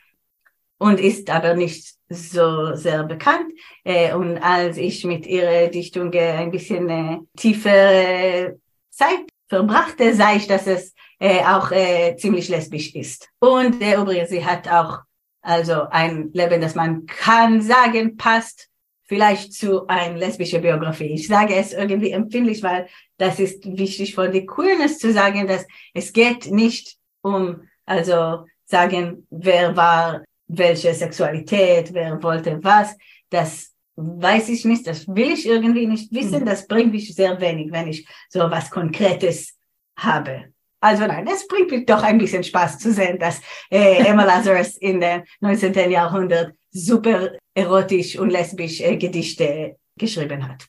Und 0.84 1.00
ist 1.00 1.30
aber 1.30 1.54
nicht 1.54 1.94
so 2.10 2.74
sehr 2.74 3.04
bekannt. 3.04 3.50
Äh, 3.84 4.12
und 4.12 4.36
als 4.36 4.76
ich 4.76 5.02
mit 5.06 5.26
ihrer 5.26 5.68
Dichtung 5.68 6.12
äh, 6.12 6.32
ein 6.32 6.50
bisschen 6.50 6.90
äh, 6.90 7.20
tiefere 7.38 8.58
Zeit 8.90 9.24
verbrachte, 9.48 10.12
sah 10.12 10.36
ich, 10.36 10.46
dass 10.46 10.66
es 10.66 10.92
auch 11.20 11.70
ziemlich 12.18 12.48
lesbisch 12.48 12.94
ist. 12.94 13.30
Und 13.38 13.80
äh, 13.80 13.96
übrigens, 13.96 14.28
sie 14.28 14.44
hat 14.44 14.68
auch 14.68 14.98
also 15.40 15.84
ein 15.88 16.30
Leben, 16.34 16.60
das 16.60 16.74
man 16.74 17.06
kann 17.06 17.62
sagen, 17.62 18.18
passt 18.18 18.68
vielleicht 19.04 19.54
zu 19.54 19.86
einer 19.86 20.18
lesbischen 20.18 20.60
Biografie. 20.60 21.14
Ich 21.14 21.28
sage 21.28 21.54
es 21.54 21.72
irgendwie 21.72 22.10
empfindlich, 22.10 22.62
weil 22.62 22.88
das 23.16 23.40
ist 23.40 23.64
wichtig 23.64 24.14
von 24.14 24.32
der 24.32 24.44
Queerness 24.44 24.98
zu 24.98 25.14
sagen, 25.14 25.46
dass 25.46 25.64
es 25.94 26.12
geht 26.12 26.50
nicht 26.50 26.98
um, 27.22 27.62
also 27.86 28.44
sagen, 28.66 29.26
wer 29.30 29.74
war 29.76 30.24
welche 30.58 30.94
Sexualität, 30.94 31.92
wer 31.92 32.22
wollte 32.22 32.58
was. 32.62 32.96
Das 33.30 33.72
weiß 33.96 34.48
ich 34.48 34.64
nicht, 34.64 34.86
das 34.86 35.06
will 35.08 35.30
ich 35.30 35.46
irgendwie 35.46 35.86
nicht 35.86 36.12
wissen. 36.12 36.40
Mhm. 36.40 36.46
Das 36.46 36.66
bringt 36.66 36.92
mich 36.92 37.14
sehr 37.14 37.40
wenig, 37.40 37.70
wenn 37.72 37.88
ich 37.88 38.06
so 38.28 38.40
was 38.40 38.70
Konkretes 38.70 39.56
habe. 39.96 40.46
Also 40.80 41.06
nein, 41.06 41.26
es 41.32 41.46
bringt 41.46 41.70
mich 41.70 41.86
doch 41.86 42.02
ein 42.02 42.18
bisschen 42.18 42.44
Spaß 42.44 42.78
zu 42.78 42.92
sehen, 42.92 43.18
dass 43.18 43.40
äh, 43.70 44.04
Emma 44.04 44.24
Lazarus 44.24 44.76
in 44.76 45.00
dem 45.00 45.22
19. 45.40 45.90
Jahrhundert 45.90 46.52
super 46.70 47.32
erotisch 47.54 48.18
und 48.18 48.30
lesbisch 48.30 48.80
äh, 48.80 48.96
Gedichte 48.96 49.76
geschrieben 49.96 50.46
hat. 50.46 50.66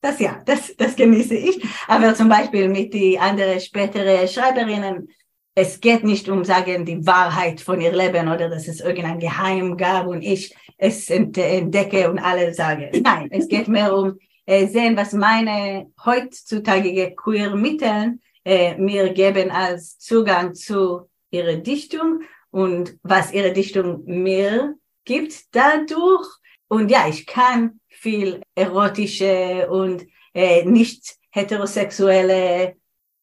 Das 0.00 0.18
ja, 0.18 0.42
das, 0.44 0.74
das 0.76 0.96
genieße 0.96 1.36
ich. 1.36 1.64
Aber 1.86 2.14
zum 2.14 2.28
Beispiel 2.28 2.68
mit 2.68 2.92
die 2.92 3.18
anderen 3.18 3.60
späteren 3.60 4.26
Schreiberinnen, 4.26 5.08
es 5.54 5.80
geht 5.80 6.04
nicht 6.04 6.28
um 6.28 6.44
sagen 6.44 6.84
die 6.84 7.06
Wahrheit 7.06 7.60
von 7.60 7.80
ihr 7.80 7.92
Leben 7.92 8.28
oder 8.28 8.48
dass 8.48 8.66
es 8.66 8.80
irgendein 8.80 9.20
Geheim 9.20 9.76
gab 9.76 10.06
und 10.06 10.22
ich 10.22 10.54
es 10.76 11.08
entdecke 11.10 12.10
und 12.10 12.18
alle 12.18 12.52
sagen. 12.52 12.90
Nein, 13.02 13.28
es 13.30 13.48
geht 13.48 13.68
mehr 13.68 13.96
um 13.96 14.18
äh, 14.46 14.66
sehen, 14.66 14.96
was 14.96 15.12
meine 15.12 15.90
heutzutage 16.04 17.14
queer 17.14 17.54
Mittel 17.54 18.18
äh, 18.44 18.76
mir 18.76 19.12
geben 19.12 19.50
als 19.50 19.98
Zugang 19.98 20.54
zu 20.54 21.08
ihrer 21.30 21.56
Dichtung 21.56 22.22
und 22.50 22.98
was 23.02 23.32
ihre 23.32 23.52
Dichtung 23.52 24.04
mir 24.06 24.74
gibt 25.04 25.54
dadurch. 25.54 26.26
Und 26.68 26.90
ja, 26.90 27.06
ich 27.08 27.26
kann 27.26 27.80
viel 27.88 28.42
erotische 28.54 29.68
und 29.70 30.04
äh, 30.34 30.64
nicht 30.64 31.16
heterosexuelle, 31.30 32.76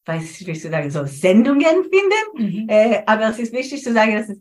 weiß 0.04 0.40
ich, 0.40 0.46
wie 0.46 0.52
ich 0.52 0.62
sagen, 0.62 0.90
so 0.90 1.04
Sendungen 1.06 1.84
finden. 1.84 2.62
Mhm. 2.62 2.68
Äh, 2.68 3.02
aber 3.06 3.28
es 3.28 3.38
ist 3.38 3.52
wichtig 3.52 3.82
zu 3.82 3.92
sagen, 3.92 4.14
dass 4.14 4.28
es 4.28 4.38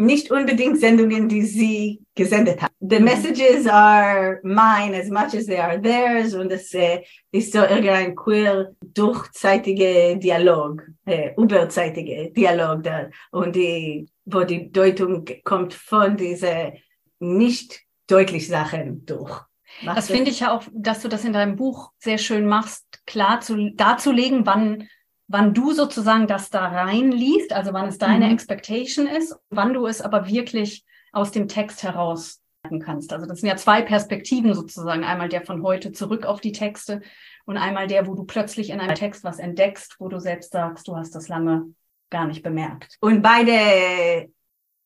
nicht 0.00 0.30
unbedingt 0.30 0.78
Sendungen, 0.78 1.28
die 1.28 1.42
sie 1.42 2.00
gesendet 2.14 2.62
hat. 2.62 2.70
The 2.80 2.98
mhm. 2.98 3.04
messages 3.04 3.66
are 3.66 4.40
mine 4.44 4.94
as 4.94 5.10
much 5.10 5.34
as 5.34 5.46
they 5.46 5.58
are 5.58 5.80
theirs 5.80 6.34
und 6.34 6.52
es 6.52 6.72
äh, 6.72 7.02
ist 7.32 7.52
so 7.52 7.58
irgendein 7.58 8.14
queer 8.14 8.72
durchzeitige 8.80 10.16
Dialog, 10.16 10.86
äh, 11.04 11.32
überzeitige 11.36 12.30
Dialog 12.30 12.84
da 12.84 13.10
und 13.32 13.56
die, 13.56 14.08
wo 14.24 14.44
die 14.44 14.70
Deutung 14.70 15.24
kommt 15.42 15.74
von 15.74 16.16
diese 16.16 16.74
nicht 17.18 17.80
deutlich 18.06 18.46
Sachen 18.46 19.04
durch. 19.04 19.47
Machst 19.82 19.98
das 19.98 20.06
finde 20.08 20.30
ich 20.30 20.40
ja 20.40 20.52
auch, 20.52 20.64
dass 20.72 21.02
du 21.02 21.08
das 21.08 21.24
in 21.24 21.32
deinem 21.32 21.56
Buch 21.56 21.92
sehr 21.98 22.18
schön 22.18 22.46
machst, 22.46 22.84
klar 23.06 23.40
zu, 23.40 23.70
darzulegen, 23.70 24.44
wann 24.44 24.88
wann 25.28 25.54
du 25.54 25.72
sozusagen 25.72 26.26
das 26.26 26.50
da 26.50 26.66
reinliest, 26.66 27.52
also 27.52 27.72
wann 27.74 27.86
es 27.86 27.98
deine 27.98 28.26
mhm. 28.26 28.32
Expectation 28.32 29.06
ist, 29.06 29.36
wann 29.50 29.74
du 29.74 29.86
es 29.86 30.00
aber 30.00 30.26
wirklich 30.26 30.84
aus 31.12 31.30
dem 31.30 31.48
Text 31.48 31.82
heraus 31.82 32.40
kannst. 32.82 33.12
Also 33.12 33.26
das 33.26 33.40
sind 33.40 33.48
ja 33.48 33.56
zwei 33.56 33.82
Perspektiven 33.82 34.52
sozusagen. 34.54 35.04
Einmal 35.04 35.28
der 35.28 35.42
von 35.42 35.62
heute 35.62 35.92
zurück 35.92 36.26
auf 36.26 36.40
die 36.40 36.52
Texte 36.52 37.02
und 37.44 37.56
einmal 37.56 37.86
der, 37.86 38.06
wo 38.06 38.14
du 38.14 38.24
plötzlich 38.24 38.70
in 38.70 38.80
einem 38.80 38.94
Text 38.94 39.24
was 39.24 39.38
entdeckst, 39.38 39.96
wo 39.98 40.08
du 40.08 40.18
selbst 40.18 40.52
sagst, 40.52 40.88
du 40.88 40.96
hast 40.96 41.14
das 41.14 41.28
lange 41.28 41.66
gar 42.10 42.26
nicht 42.26 42.42
bemerkt. 42.42 42.96
Und 43.00 43.22
beide 43.22 44.30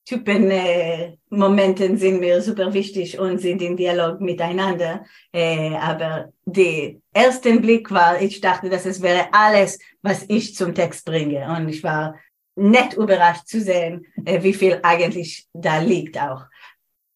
Typen 0.04 0.50
äh, 0.50 1.16
Momenten 1.30 1.96
sind 1.96 2.18
mir 2.18 2.42
super 2.42 2.74
wichtig 2.74 3.18
und 3.18 3.38
sind 3.38 3.62
in 3.62 3.76
Dialog 3.76 4.20
miteinander. 4.20 5.04
Äh, 5.32 5.76
aber 5.76 6.32
der 6.44 6.94
erste 7.14 7.60
Blick 7.60 7.90
war, 7.90 8.20
ich 8.20 8.40
dachte, 8.40 8.68
dass 8.68 8.84
es 8.84 9.00
wäre 9.00 9.28
alles, 9.32 9.78
was 10.02 10.24
ich 10.28 10.56
zum 10.56 10.74
Text 10.74 11.04
bringe. 11.04 11.46
Und 11.56 11.68
ich 11.68 11.84
war 11.84 12.16
nett 12.56 12.94
überrascht 12.94 13.46
zu 13.46 13.60
sehen, 13.60 14.06
äh, 14.24 14.42
wie 14.42 14.54
viel 14.54 14.80
eigentlich 14.82 15.46
da 15.52 15.78
liegt 15.78 16.18
auch. 16.18 16.46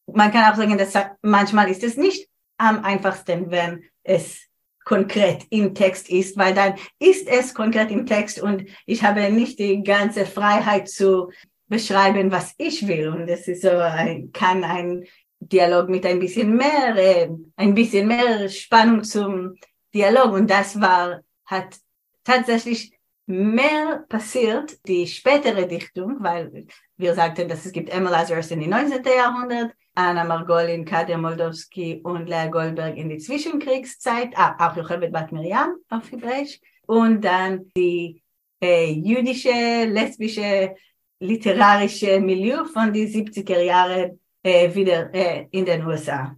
Man 0.07 0.31
kann 0.31 0.53
auch 0.53 0.57
sagen, 0.57 0.79
dass 0.79 0.95
manchmal 1.23 1.69
ist 1.69 1.83
es 1.83 1.97
nicht 1.97 2.29
am 2.57 2.85
einfachsten, 2.85 3.51
wenn 3.51 3.83
es 4.05 4.47
konkret 4.85 5.45
im 5.51 5.75
Text 5.75 6.09
ist, 6.09 6.37
weil 6.37 6.55
dann 6.55 6.75
ist 7.01 7.27
es 7.27 7.53
konkret 7.53 7.91
im 7.91 8.07
Text 8.07 8.41
und 8.41 8.67
ich 8.87 9.03
habe 9.03 9.29
nicht 9.33 9.59
die 9.59 9.83
ganze 9.83 10.25
Freiheit 10.25 10.89
zu 10.89 11.33
beschreiben, 11.69 12.31
was 12.31 12.55
ich 12.59 12.87
will. 12.87 13.09
Und 13.09 13.29
es 13.29 13.49
ist 13.49 13.63
so, 13.63 13.71
ein, 13.71 14.33
kann 14.33 14.65
ein 14.65 15.05
Dialog 15.41 15.89
mit 15.89 16.07
ein 16.07 16.19
bisschen 16.19 16.57
mehr, 16.57 16.97
äh, 16.97 17.29
ein 17.57 17.75
bisschen 17.75 18.09
mehr 18.09 18.49
Spannung 18.49 19.05
zum 19.05 19.57
Dialog. 19.95 20.33
Und 20.33 20.51
das 20.51 20.81
war, 20.81 21.21
hat 21.45 21.77
tatsächlich 22.25 22.93
mehr 23.27 24.05
passiert, 24.09 24.79
die 24.87 25.07
spätere 25.07 25.67
Dichtung, 25.67 26.19
weil 26.21 26.67
wir 26.97 27.15
sagten, 27.15 27.49
dass 27.49 27.67
es 27.67 27.73
gibt 27.73 27.91
Emma 27.91 28.11
Lazarus 28.11 28.51
in 28.51 28.61
die 28.61 28.69
19. 28.69 29.05
Jahrhundert, 29.05 29.73
Anna 29.95 30.25
Margolin, 30.25 30.85
Kadia 30.85 31.19
Moldowski 31.19 32.01
und 32.05 32.29
Lea 32.29 32.49
Goldberg 32.51 32.97
in 32.97 33.09
die 33.09 33.19
Zwischenkriegszeit, 33.19 34.31
ah, 34.37 34.55
auch 34.59 34.77
Jochebed 34.77 35.13
Bat 35.13 35.33
Miriam 35.33 35.77
auf 35.89 36.11
Hebräisch, 36.13 36.61
und 36.87 37.25
dann 37.25 37.73
die 37.77 38.23
äh, 38.63 38.91
jüdische, 38.93 39.85
lesbische 39.87 40.77
literarische 41.21 42.21
Milieu 42.21 42.65
von 42.65 42.93
die 42.93 43.07
70er 43.07 43.61
Jahre 43.61 44.19
äh, 44.43 44.75
wieder 44.75 45.13
äh, 45.15 45.47
in 45.51 45.65
den 45.65 45.87
USA. 45.87 46.37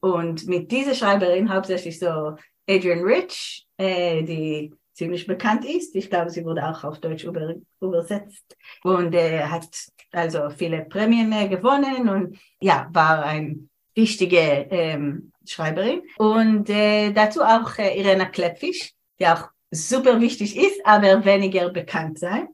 Und 0.00 0.46
mit 0.46 0.70
dieser 0.70 0.94
Schreiberin 0.94 1.52
hauptsächlich 1.52 1.98
so 1.98 2.36
Adrian 2.68 3.04
Rich, 3.04 3.66
äh, 3.76 4.22
die 4.22 4.72
ziemlich 4.92 5.26
bekannt 5.26 5.64
ist. 5.64 5.94
Ich 5.96 6.08
glaube, 6.08 6.30
sie 6.30 6.44
wurde 6.44 6.66
auch 6.66 6.84
auf 6.84 7.00
Deutsch 7.00 7.24
über, 7.24 7.54
übersetzt 7.80 8.56
und 8.82 9.14
äh, 9.14 9.40
hat 9.40 9.68
also 10.12 10.50
viele 10.50 10.84
Prämien 10.84 11.50
gewonnen 11.50 12.08
und 12.08 12.38
ja, 12.60 12.88
war 12.92 13.24
eine 13.24 13.68
wichtige 13.94 14.38
ähm, 14.70 15.32
Schreiberin. 15.46 16.02
Und 16.16 16.70
äh, 16.70 17.12
dazu 17.12 17.42
auch 17.42 17.76
äh, 17.78 17.98
Irena 17.98 18.26
Kleppfisch, 18.26 18.92
die 19.18 19.26
auch 19.26 19.48
super 19.70 20.20
wichtig 20.20 20.56
ist, 20.56 20.80
aber 20.84 21.24
weniger 21.24 21.70
bekannt 21.70 22.18
sei 22.18 22.46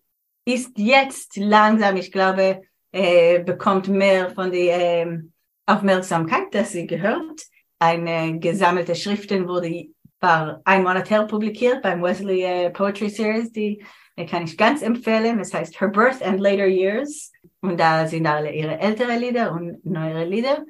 ist 0.54 0.78
jetzt 0.78 1.36
langsam, 1.36 1.96
ich 1.96 2.12
glaube, 2.12 2.62
äh, 2.92 3.40
bekommt 3.40 3.88
mehr 3.88 4.30
von 4.30 4.50
der 4.50 5.06
äh, 5.06 5.18
Aufmerksamkeit, 5.66 6.52
dass 6.52 6.72
sie 6.72 6.86
gehört. 6.86 7.42
Eine 7.78 8.38
gesammelte 8.38 8.94
Schriften 8.94 9.48
wurde 9.48 9.88
war 10.20 10.60
ein 10.64 10.82
Monat 10.82 11.10
her 11.10 11.24
publiziert 11.24 11.82
beim 11.82 12.02
Wesley 12.02 12.42
äh, 12.42 12.70
Poetry 12.70 13.08
Series, 13.08 13.52
die 13.52 13.82
äh, 14.16 14.26
kann 14.26 14.44
ich 14.44 14.56
ganz 14.56 14.82
empfehlen. 14.82 15.40
Es 15.40 15.52
heißt 15.52 15.80
Her 15.80 15.88
Birth 15.88 16.22
and 16.22 16.40
Later 16.40 16.66
Years 16.66 17.32
und 17.60 17.80
da 17.80 18.06
sind 18.06 18.26
alle 18.26 18.52
ihre 18.52 18.78
ältere 18.78 19.16
Lieder 19.16 19.52
und 19.52 19.84
neuere 19.84 20.24
Lieder. 20.24 20.64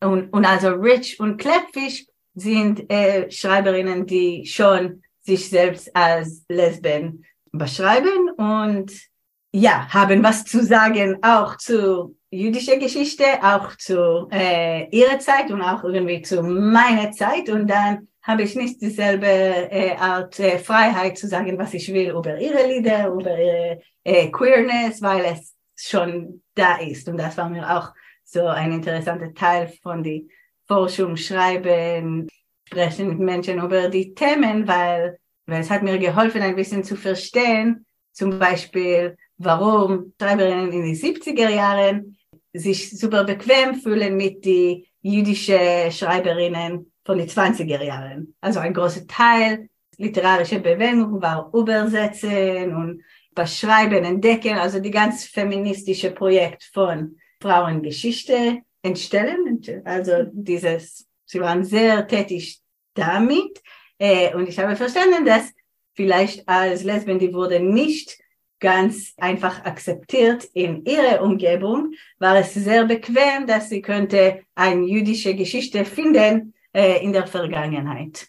Und, 0.00 0.32
und 0.32 0.44
also 0.44 0.68
Rich 0.68 1.20
und 1.20 1.36
Kleppfisch 1.36 2.06
sind 2.34 2.90
äh, 2.90 3.30
Schreiberinnen, 3.30 4.06
die 4.06 4.46
schon 4.46 5.02
sich 5.20 5.48
selbst 5.48 5.94
als 5.94 6.44
Lesben 6.48 7.24
beschreiben 7.52 8.30
und 8.36 8.92
ja, 9.52 9.86
haben 9.92 10.22
was 10.24 10.44
zu 10.44 10.64
sagen 10.64 11.18
auch 11.22 11.56
zu 11.58 12.16
jüdische 12.30 12.78
Geschichte, 12.78 13.24
auch 13.42 13.76
zu 13.76 14.28
äh, 14.32 14.88
ihrer 14.90 15.18
Zeit 15.18 15.50
und 15.50 15.60
auch 15.60 15.84
irgendwie 15.84 16.22
zu 16.22 16.42
meiner 16.42 17.12
Zeit. 17.12 17.50
Und 17.50 17.68
dann 17.68 18.08
habe 18.22 18.42
ich 18.42 18.56
nicht 18.56 18.80
dieselbe 18.80 19.26
äh, 19.26 19.94
Art 19.96 20.40
äh, 20.40 20.58
Freiheit 20.58 21.18
zu 21.18 21.28
sagen, 21.28 21.58
was 21.58 21.74
ich 21.74 21.92
will 21.92 22.10
über 22.10 22.38
ihre 22.38 22.66
Lieder, 22.66 23.08
über 23.08 23.38
ihre 23.38 23.82
äh, 24.04 24.30
Queerness, 24.30 25.02
weil 25.02 25.24
es 25.26 25.54
schon 25.76 26.42
da 26.54 26.76
ist. 26.76 27.06
Und 27.08 27.18
das 27.18 27.36
war 27.36 27.50
mir 27.50 27.68
auch 27.76 27.92
so 28.24 28.46
ein 28.46 28.72
interessanter 28.72 29.34
Teil 29.34 29.70
von 29.82 30.02
der 30.02 30.20
Forschung, 30.66 31.16
Schreiben, 31.16 32.28
Sprechen 32.64 33.08
mit 33.08 33.18
Menschen 33.18 33.58
über 33.58 33.88
die 33.88 34.14
Themen, 34.14 34.66
weil, 34.66 35.18
weil 35.44 35.60
es 35.60 35.68
hat 35.68 35.82
mir 35.82 35.98
geholfen, 35.98 36.40
ein 36.40 36.56
bisschen 36.56 36.84
zu 36.84 36.96
verstehen, 36.96 37.84
zum 38.12 38.38
Beispiel, 38.38 39.16
warum 39.38 40.12
Schreiberinnen 40.20 40.72
in 40.72 40.82
den 40.82 40.94
70er 40.94 41.48
Jahren 41.48 42.16
sich 42.52 42.90
super 42.98 43.24
bequem 43.24 43.74
fühlen 43.74 44.16
mit 44.16 44.44
die 44.44 44.86
jüdischen 45.00 45.90
Schreiberinnen 45.90 46.92
von 47.04 47.18
den 47.18 47.28
20er 47.28 47.82
Jahren. 47.82 48.34
Also 48.40 48.60
ein 48.60 48.74
großer 48.74 49.06
Teil 49.06 49.68
literarische 49.96 50.60
Bewegung 50.60 51.20
war 51.20 51.50
Übersetzen 51.54 52.74
und 52.74 53.02
Beschreiben, 53.34 54.04
Entdecken, 54.04 54.58
also 54.58 54.78
die 54.78 54.90
ganz 54.90 55.24
feministische 55.24 56.10
Projekt 56.10 56.64
von 56.72 57.16
Frauengeschichte 57.40 58.60
entstellen. 58.82 59.62
Also 59.84 60.24
dieses, 60.32 61.06
sie 61.24 61.40
waren 61.40 61.64
sehr 61.64 62.06
tätig 62.06 62.60
damit. 62.94 63.62
Äh, 63.98 64.34
und 64.34 64.48
ich 64.48 64.58
habe 64.58 64.76
verstanden, 64.76 65.24
dass 65.24 65.50
vielleicht 65.94 66.46
als 66.46 66.84
Lesben, 66.84 67.18
die 67.18 67.32
wurde 67.32 67.60
nicht 67.60 68.18
ganz 68.62 69.12
einfach 69.18 69.64
akzeptiert 69.64 70.44
in 70.54 70.84
ihrer 70.84 71.20
Umgebung, 71.20 71.92
war 72.20 72.36
es 72.36 72.54
sehr 72.54 72.84
bequem, 72.86 73.46
dass 73.46 73.68
sie 73.68 73.82
könnte 73.82 74.44
eine 74.54 74.86
jüdische 74.86 75.34
Geschichte 75.34 75.84
finden 75.84 76.54
äh, 76.72 77.04
in 77.04 77.12
der 77.12 77.26
Vergangenheit. 77.26 78.28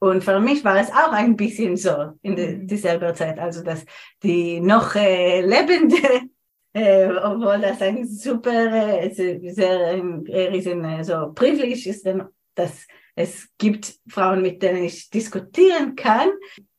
Und 0.00 0.24
für 0.24 0.40
mich 0.40 0.64
war 0.64 0.78
es 0.80 0.90
auch 0.90 1.12
ein 1.12 1.36
bisschen 1.36 1.76
so 1.76 2.14
in 2.22 2.34
de, 2.34 2.64
dieselbe 2.64 3.12
Zeit, 3.12 3.38
also 3.38 3.62
dass 3.62 3.84
die 4.22 4.58
noch 4.60 4.94
äh, 4.94 5.42
lebende, 5.42 6.30
äh, 6.72 7.08
obwohl 7.08 7.60
das 7.60 7.82
ein 7.82 8.06
super, 8.06 9.02
äh, 9.02 9.10
sehr 9.12 9.88
ein 9.88 10.24
riesen 10.26 10.82
äh, 10.84 11.04
so 11.04 11.32
Privileg 11.34 11.84
ist, 11.84 12.08
dass 12.54 12.86
es 13.16 13.48
gibt 13.58 13.98
Frauen, 14.08 14.40
mit 14.40 14.62
denen 14.62 14.84
ich 14.84 15.10
diskutieren 15.10 15.94
kann, 15.94 16.30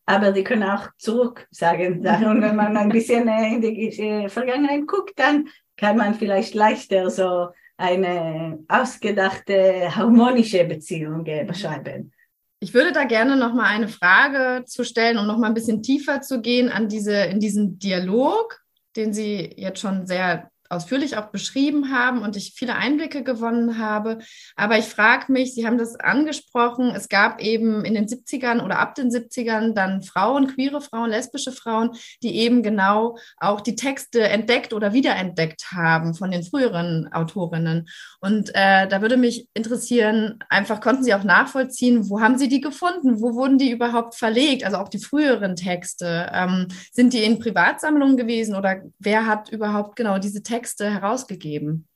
aber 0.09 0.31
die 0.31 0.43
können 0.43 0.63
auch 0.63 0.89
zurück 0.97 1.47
sagen. 1.51 1.99
Und 2.25 2.41
wenn 2.41 2.55
man 2.55 2.75
ein 2.75 2.89
bisschen 2.89 3.27
äh, 3.27 3.53
in 3.53 3.61
die 3.61 3.89
äh, 3.99 4.27
Vergangenheit 4.27 4.87
guckt, 4.87 5.13
dann 5.17 5.47
kann 5.77 5.97
man 5.97 6.15
vielleicht 6.15 6.55
leichter 6.55 7.11
so 7.11 7.49
eine 7.77 8.59
ausgedachte 8.67 9.95
harmonische 9.95 10.65
Beziehung 10.65 11.25
äh, 11.27 11.45
beschreiben. 11.45 12.11
Ich 12.59 12.73
würde 12.73 12.91
da 12.91 13.03
gerne 13.03 13.37
noch 13.37 13.53
mal 13.53 13.67
eine 13.67 13.87
Frage 13.87 14.65
zu 14.65 14.83
stellen, 14.83 15.19
um 15.19 15.27
noch 15.27 15.37
mal 15.37 15.47
ein 15.47 15.53
bisschen 15.53 15.83
tiefer 15.83 16.21
zu 16.21 16.41
gehen 16.41 16.69
an 16.69 16.89
diese 16.89 17.25
in 17.25 17.39
diesen 17.39 17.77
Dialog, 17.77 18.59
den 18.95 19.13
Sie 19.13 19.53
jetzt 19.57 19.79
schon 19.79 20.07
sehr 20.07 20.49
ausführlich 20.69 21.17
auch 21.17 21.27
beschrieben 21.27 21.91
haben 21.91 22.21
und 22.21 22.35
ich 22.35 22.53
viele 22.55 22.75
Einblicke 22.75 23.23
gewonnen 23.23 23.79
habe. 23.79 24.19
Aber 24.55 24.77
ich 24.77 24.85
frage 24.85 25.31
mich, 25.31 25.53
Sie 25.55 25.65
haben 25.65 25.77
das 25.79 25.95
angesprochen, 25.95 26.91
es 26.95 27.09
gab 27.09 27.41
eben 27.41 27.83
in 27.83 27.95
den 27.95 28.05
70ern 28.05 28.63
oder 28.63 28.79
ab 28.79 28.93
den 28.95 29.09
70ern 29.09 29.73
dann 29.73 30.03
Frauen, 30.03 30.47
queere 30.47 30.81
Frauen, 30.81 31.09
lesbische 31.09 31.51
Frauen, 31.51 31.91
die 32.21 32.35
eben 32.35 32.61
genau 32.61 33.17
auch 33.37 33.61
die 33.61 33.75
Texte 33.75 34.21
entdeckt 34.21 34.73
oder 34.73 34.93
wiederentdeckt 34.93 35.71
haben 35.71 36.13
von 36.13 36.29
den 36.29 36.43
früheren 36.43 37.11
Autorinnen. 37.11 37.89
Und 38.19 38.49
äh, 38.53 38.87
da 38.87 39.01
würde 39.01 39.17
mich 39.17 39.47
interessieren, 39.55 40.37
einfach 40.49 40.81
konnten 40.81 41.03
Sie 41.03 41.15
auch 41.15 41.23
nachvollziehen, 41.23 42.09
wo 42.09 42.21
haben 42.21 42.37
Sie 42.37 42.47
die 42.47 42.61
gefunden? 42.61 43.21
Wo 43.21 43.33
wurden 43.33 43.57
die 43.57 43.71
überhaupt 43.71 44.15
verlegt? 44.15 44.63
Also 44.63 44.77
auch 44.77 44.89
die 44.89 44.99
früheren 44.99 45.55
Texte. 45.55 46.29
Ähm, 46.31 46.67
sind 46.91 47.13
die 47.13 47.23
in 47.23 47.39
Privatsammlungen 47.39 48.17
gewesen 48.17 48.55
oder 48.55 48.83
wer 48.99 49.25
hat 49.25 49.49
überhaupt 49.49 49.95
genau 49.95 50.19
diese 50.19 50.43
Texte 50.43 50.58
Texte 50.59 50.91
herausgegeben? 50.91 51.87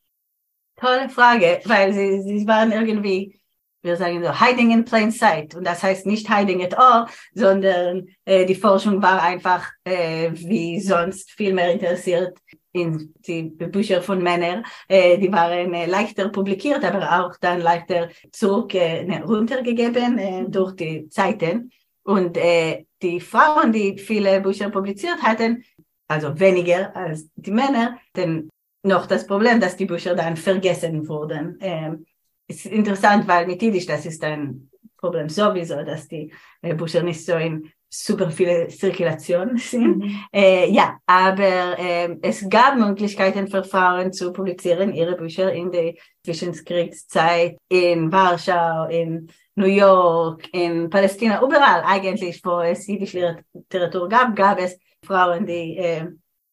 Tolle 0.77 1.09
Frage, 1.09 1.59
weil 1.65 1.93
sie, 1.93 2.21
sie 2.21 2.47
waren 2.47 2.71
irgendwie, 2.71 3.39
wir 3.81 3.97
sagen 3.97 4.23
so, 4.23 4.39
hiding 4.39 4.71
in 4.71 4.85
plain 4.85 5.11
sight. 5.11 5.53
Und 5.53 5.67
das 5.67 5.83
heißt 5.83 6.05
nicht 6.05 6.33
hiding 6.33 6.63
at 6.63 6.77
all, 6.77 7.07
sondern 7.33 8.07
äh, 8.25 8.45
die 8.45 8.55
Forschung 8.55 9.01
war 9.01 9.21
einfach 9.21 9.69
äh, 9.83 10.31
wie 10.33 10.79
sonst 10.79 11.31
viel 11.31 11.53
mehr 11.53 11.73
interessiert 11.73 12.37
in 12.71 13.13
die 13.27 13.43
Bücher 13.43 14.01
von 14.01 14.23
Männern. 14.23 14.65
Äh, 14.87 15.17
die 15.17 15.31
waren 15.31 15.73
äh, 15.73 15.85
leichter 15.85 16.29
publiziert, 16.29 16.83
aber 16.85 17.19
auch 17.19 17.35
dann 17.39 17.61
leichter 17.61 18.09
zurück 18.31 18.73
äh, 18.73 19.03
ne, 19.03 19.23
runtergegeben 19.23 20.17
äh, 20.17 20.45
durch 20.47 20.75
die 20.75 21.09
Zeiten. 21.09 21.69
Und 22.03 22.37
äh, 22.37 22.85
die 23.01 23.19
Frauen, 23.19 23.71
die 23.73 23.97
viele 23.97 24.41
Bücher 24.41 24.69
publiziert 24.69 25.21
hatten, 25.21 25.63
also 26.07 26.39
weniger 26.39 26.95
als 26.95 27.29
die 27.35 27.51
Männer, 27.51 27.99
denn 28.15 28.49
noch 28.83 29.05
das 29.05 29.25
Problem, 29.25 29.59
dass 29.59 29.75
die 29.75 29.85
Bücher 29.85 30.15
dann 30.15 30.37
vergessen 30.37 31.07
wurden. 31.07 31.57
Ähm, 31.61 32.05
ist 32.47 32.65
interessant, 32.65 33.27
weil 33.27 33.47
mit 33.47 33.61
Yiddish, 33.61 33.85
das 33.85 34.05
ist 34.05 34.23
ein 34.23 34.69
Problem 34.97 35.29
sowieso, 35.29 35.83
dass 35.83 36.07
die 36.07 36.31
äh, 36.61 36.75
Bücher 36.75 37.01
nicht 37.01 37.25
so 37.25 37.33
in 37.33 37.71
super 37.89 38.31
viele 38.31 38.67
Zirkulation 38.67 39.57
sind. 39.57 39.97
Mhm. 39.97 40.25
Äh, 40.33 40.69
ja, 40.71 40.97
aber 41.05 41.77
äh, 41.79 42.17
es 42.21 42.47
gab 42.49 42.75
Möglichkeiten 42.77 43.47
für 43.47 43.63
Frauen 43.63 44.11
zu 44.11 44.33
publizieren 44.33 44.93
ihre 44.93 45.15
Bücher 45.15 45.51
in 45.53 45.71
der 45.71 45.93
Zwischenkriegszeit 46.25 47.57
in 47.69 48.11
Warschau, 48.11 48.87
in 48.89 49.29
New 49.55 49.67
York, 49.67 50.49
in 50.51 50.89
Palästina, 50.89 51.41
überall 51.41 51.83
eigentlich, 51.85 52.43
wo 52.43 52.61
es 52.61 52.87
jüdische 52.87 53.37
Literatur 53.53 54.09
gab, 54.09 54.35
gab 54.35 54.59
es 54.59 54.77
Frauen, 55.05 55.45
die 55.45 55.77
äh, 55.77 56.07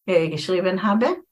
äh, 0.07 0.29
geschrieben 0.29 0.83
haben. 0.83 1.25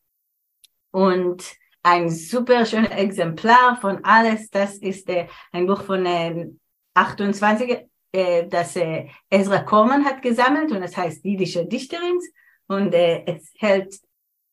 Und 0.98 1.44
ein 1.84 2.10
super 2.10 2.66
schönes 2.66 2.90
Exemplar 2.90 3.80
von 3.80 4.04
alles, 4.04 4.50
das 4.50 4.78
ist 4.78 5.08
äh, 5.08 5.28
ein 5.52 5.64
Buch 5.64 5.82
von 5.82 6.04
äh, 6.04 6.48
28, 6.94 7.86
äh, 8.10 8.48
das 8.48 8.74
äh, 8.74 9.06
Ezra 9.30 9.60
Korman 9.60 10.04
hat 10.04 10.22
gesammelt 10.22 10.72
und 10.72 10.82
es 10.82 10.96
heißt 10.96 11.24
Jüdische 11.24 11.64
Dichterin 11.66 12.18
und 12.66 12.92
äh, 12.94 13.22
es 13.26 13.52
hält 13.58 13.94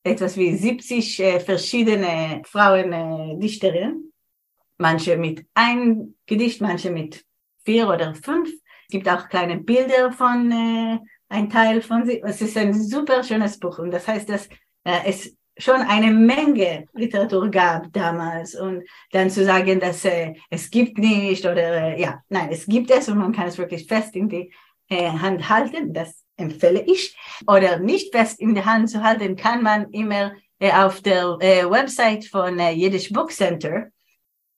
etwas 0.04 0.36
wie 0.36 0.56
70 0.56 1.18
äh, 1.18 1.40
verschiedene 1.40 2.42
Frauen 2.44 2.92
äh, 2.92 3.40
Dichterinnen, 3.40 4.12
manche 4.78 5.16
mit 5.16 5.44
ein 5.54 6.14
Gedicht, 6.26 6.60
manche 6.60 6.92
mit 6.92 7.24
vier 7.64 7.88
oder 7.88 8.14
fünf. 8.14 8.48
Es 8.50 8.92
gibt 8.92 9.08
auch 9.08 9.28
kleine 9.28 9.58
Bilder 9.58 10.12
von 10.12 10.52
äh, 10.52 10.98
ein 11.28 11.50
Teil 11.50 11.82
von 11.82 12.06
sie. 12.06 12.22
Es 12.22 12.40
ist 12.40 12.56
ein 12.56 12.72
super 12.72 13.24
schönes 13.24 13.58
Buch 13.58 13.80
und 13.80 13.90
das 13.90 14.06
heißt, 14.06 14.28
dass 14.28 14.46
äh, 14.84 15.00
es 15.06 15.36
schon 15.58 15.80
eine 15.80 16.10
Menge 16.10 16.86
Literatur 16.92 17.50
gab 17.50 17.92
damals 17.92 18.54
und 18.54 18.84
dann 19.12 19.30
zu 19.30 19.44
sagen, 19.44 19.80
dass 19.80 20.04
äh, 20.04 20.34
es 20.50 20.70
gibt 20.70 20.98
nicht 20.98 21.44
oder 21.44 21.96
äh, 21.96 22.00
ja, 22.00 22.22
nein, 22.28 22.48
es 22.50 22.66
gibt 22.66 22.90
es 22.90 23.08
und 23.08 23.18
man 23.18 23.32
kann 23.32 23.48
es 23.48 23.58
wirklich 23.58 23.86
fest 23.86 24.14
in 24.16 24.28
die 24.28 24.52
äh, 24.88 25.10
Hand 25.10 25.48
halten, 25.48 25.92
das 25.92 26.24
empfehle 26.36 26.82
ich. 26.82 27.16
Oder 27.46 27.78
nicht 27.78 28.14
fest 28.14 28.40
in 28.40 28.54
die 28.54 28.64
Hand 28.64 28.90
zu 28.90 29.02
halten, 29.02 29.36
kann 29.36 29.62
man 29.62 29.90
immer 29.92 30.32
äh, 30.58 30.72
auf 30.72 31.00
der 31.00 31.38
äh, 31.40 31.68
Website 31.68 32.26
von 32.26 32.58
äh, 32.58 32.72
Yiddish 32.72 33.12
Book 33.12 33.32
Center, 33.32 33.86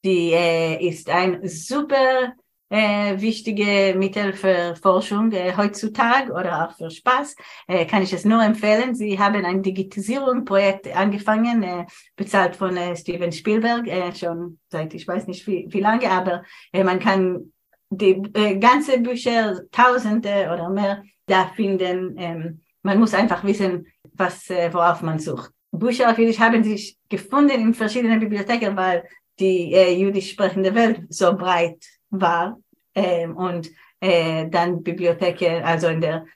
die 0.04 0.32
äh, 0.32 0.86
ist 0.86 1.08
ein 1.08 1.46
super 1.46 2.34
äh, 2.70 3.20
wichtige 3.20 3.94
Mittel 3.96 4.32
für 4.32 4.76
Forschung 4.76 5.32
äh, 5.32 5.56
heutzutage 5.56 6.32
oder 6.32 6.64
auch 6.68 6.76
für 6.76 6.90
Spaß, 6.90 7.34
äh, 7.66 7.86
kann 7.86 8.02
ich 8.02 8.12
es 8.12 8.24
nur 8.24 8.42
empfehlen. 8.42 8.94
Sie 8.94 9.18
haben 9.18 9.44
ein 9.44 9.62
Digitalisierungsprojekt 9.62 10.94
angefangen, 10.94 11.62
äh, 11.62 11.86
bezahlt 12.16 12.56
von 12.56 12.76
äh, 12.76 12.96
Steven 12.96 13.32
Spielberg, 13.32 13.86
äh, 13.86 14.14
schon 14.14 14.58
seit 14.70 14.94
ich 14.94 15.06
weiß 15.06 15.26
nicht 15.26 15.46
wie, 15.46 15.66
wie 15.68 15.80
lange, 15.80 16.10
aber 16.10 16.42
äh, 16.72 16.84
man 16.84 16.98
kann 16.98 17.52
die 17.90 18.22
äh, 18.34 18.58
ganze 18.58 19.00
Bücher, 19.00 19.60
Tausende 19.72 20.50
oder 20.52 20.68
mehr, 20.68 21.02
da 21.26 21.46
finden. 21.54 22.14
Ähm, 22.18 22.60
man 22.82 22.98
muss 22.98 23.14
einfach 23.14 23.44
wissen, 23.44 23.86
was, 24.12 24.50
äh, 24.50 24.72
worauf 24.72 25.02
man 25.02 25.18
sucht. 25.18 25.50
Bücher 25.70 26.16
Jüdisch 26.18 26.38
haben 26.38 26.64
sich 26.64 26.96
gefunden 27.08 27.60
in 27.60 27.74
verschiedenen 27.74 28.20
Bibliotheken, 28.20 28.76
weil 28.76 29.04
die 29.38 29.72
äh, 29.72 29.92
jüdisch 29.94 30.30
sprechende 30.30 30.74
Welt 30.74 31.02
so 31.08 31.36
breit 31.36 31.84
war 32.10 32.58
ähm, 32.94 33.36
und 33.36 33.70
äh, 34.00 34.48
dann 34.48 34.82
Bibliotheken, 34.82 35.62
also 35.64 35.88
in 35.88 36.00
der 36.00 36.26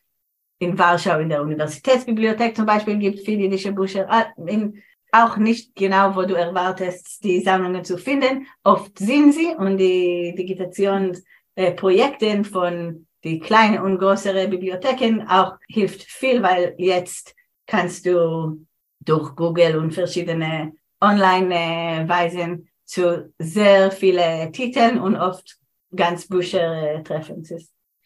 in 0.59 0.79
Warschau 0.79 1.19
in 1.19 1.29
der 1.29 1.43
Universitätsbibliothek 1.43 2.55
zum 2.55 2.67
Beispiel 2.67 2.97
gibt 2.97 3.19
es 3.19 3.25
viele 3.25 3.43
jüdische 3.43 3.73
Bücher, 3.73 4.07
ah, 4.09 4.27
in, 4.47 4.81
auch 5.11 5.37
nicht 5.37 5.75
genau, 5.75 6.15
wo 6.15 6.23
du 6.23 6.35
erwartest, 6.35 7.23
die 7.25 7.41
Sammlungen 7.41 7.85
zu 7.85 7.99
finden. 7.99 8.47
Oft 8.63 8.99
sind 8.99 9.33
sie 9.33 9.55
und 9.57 9.77
die 9.77 10.35
Digitationsprojekte 10.39 12.27
äh, 12.27 12.45
von 12.45 13.07
die 13.25 13.39
kleinen 13.39 13.83
und 13.83 13.99
größeren 13.99 14.49
Bibliotheken 14.51 15.27
auch 15.29 15.55
hilft 15.69 16.03
viel, 16.05 16.43
weil 16.43 16.75
jetzt 16.79 17.35
kannst 17.67 18.07
du 18.07 18.65
durch 19.01 19.35
Google 19.37 19.77
und 19.77 19.93
verschiedene 19.93 20.73
Online-Weisen 21.01 22.69
zu 22.85 23.33
sehr 23.39 23.91
vielen 23.91 24.53
Titeln 24.53 24.99
und 24.99 25.17
oft 25.17 25.59
ganz 25.95 26.29
Bücher 26.29 27.03
treffen. 27.05 27.45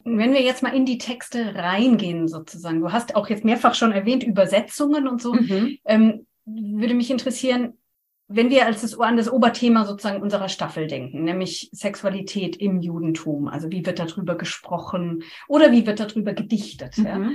Wenn 0.03 0.33
wir 0.33 0.41
jetzt 0.41 0.63
mal 0.63 0.75
in 0.75 0.85
die 0.85 0.97
Texte 0.97 1.55
reingehen, 1.55 2.27
sozusagen, 2.27 2.79
du 2.79 2.91
hast 2.91 3.15
auch 3.15 3.29
jetzt 3.29 3.43
mehrfach 3.43 3.75
schon 3.75 3.91
erwähnt, 3.91 4.23
Übersetzungen 4.23 5.07
und 5.07 5.21
so, 5.21 5.33
mhm. 5.33 5.77
ähm, 5.85 6.27
würde 6.45 6.93
mich 6.93 7.11
interessieren, 7.11 7.77
wenn 8.29 8.49
wir 8.49 8.65
als 8.65 8.81
das, 8.81 8.99
an 8.99 9.17
das 9.17 9.31
Oberthema 9.31 9.85
sozusagen 9.85 10.21
unserer 10.21 10.49
Staffel 10.49 10.87
denken, 10.87 11.23
nämlich 11.23 11.69
Sexualität 11.71 12.57
im 12.57 12.81
Judentum, 12.81 13.47
also 13.47 13.71
wie 13.71 13.85
wird 13.85 13.99
darüber 13.99 14.35
gesprochen 14.35 15.23
oder 15.47 15.71
wie 15.71 15.85
wird 15.85 15.99
darüber 15.99 16.33
gedichtet, 16.33 16.97
mhm. 16.97 17.05
ja? 17.05 17.29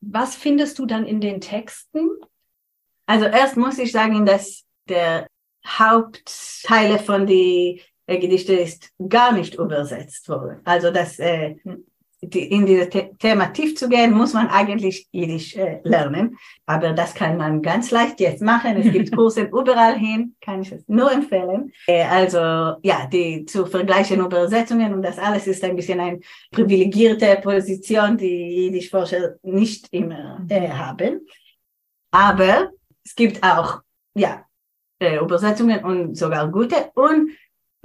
was 0.00 0.34
findest 0.34 0.78
du 0.78 0.86
dann 0.86 1.06
in 1.06 1.20
den 1.20 1.40
Texten? 1.40 2.08
Also 3.06 3.26
erst 3.26 3.56
muss 3.56 3.78
ich 3.78 3.92
sagen, 3.92 4.26
dass 4.26 4.64
der 4.88 5.26
Hauptteile 5.66 6.98
von 6.98 7.26
die 7.26 7.82
Gedichte 8.06 8.54
ist 8.54 8.92
gar 9.08 9.32
nicht 9.32 9.54
übersetzt 9.54 10.28
worden. 10.28 10.60
Also 10.64 10.90
das 10.90 11.18
äh, 11.18 11.56
die, 12.22 12.50
in 12.50 12.66
dieses 12.66 12.88
Thema 13.18 13.46
tief 13.52 13.76
zu 13.76 13.88
gehen, 13.88 14.12
muss 14.12 14.32
man 14.32 14.48
eigentlich 14.48 15.06
Jiddisch 15.12 15.54
äh, 15.56 15.80
lernen. 15.84 16.36
Aber 16.64 16.92
das 16.92 17.14
kann 17.14 17.36
man 17.36 17.62
ganz 17.62 17.90
leicht 17.90 18.20
jetzt 18.20 18.42
machen. 18.42 18.76
Es 18.76 18.90
gibt 18.90 19.12
Kurse 19.16 19.42
überall 19.42 19.98
hin, 19.98 20.34
kann 20.40 20.62
ich 20.62 20.72
es 20.72 20.82
nur 20.88 21.12
empfehlen. 21.12 21.72
Äh, 21.86 22.04
also 22.04 22.38
ja, 22.82 23.06
die 23.06 23.44
zu 23.44 23.66
vergleichen 23.66 24.20
Übersetzungen 24.20 24.94
und 24.94 25.02
das 25.02 25.18
alles 25.18 25.46
ist 25.46 25.62
ein 25.62 25.76
bisschen 25.76 26.00
eine 26.00 26.20
privilegierte 26.52 27.38
Position, 27.42 28.16
die 28.16 28.64
Jiddisch-Forscher 28.64 29.36
nicht 29.42 29.88
immer 29.92 30.44
äh, 30.48 30.68
haben. 30.68 31.26
Aber 32.10 32.70
es 33.04 33.14
gibt 33.14 33.42
auch 33.42 33.82
ja 34.14 34.44
äh, 34.98 35.18
Übersetzungen 35.18 35.84
und 35.84 36.16
sogar 36.16 36.50
gute 36.50 36.90
und 36.94 37.30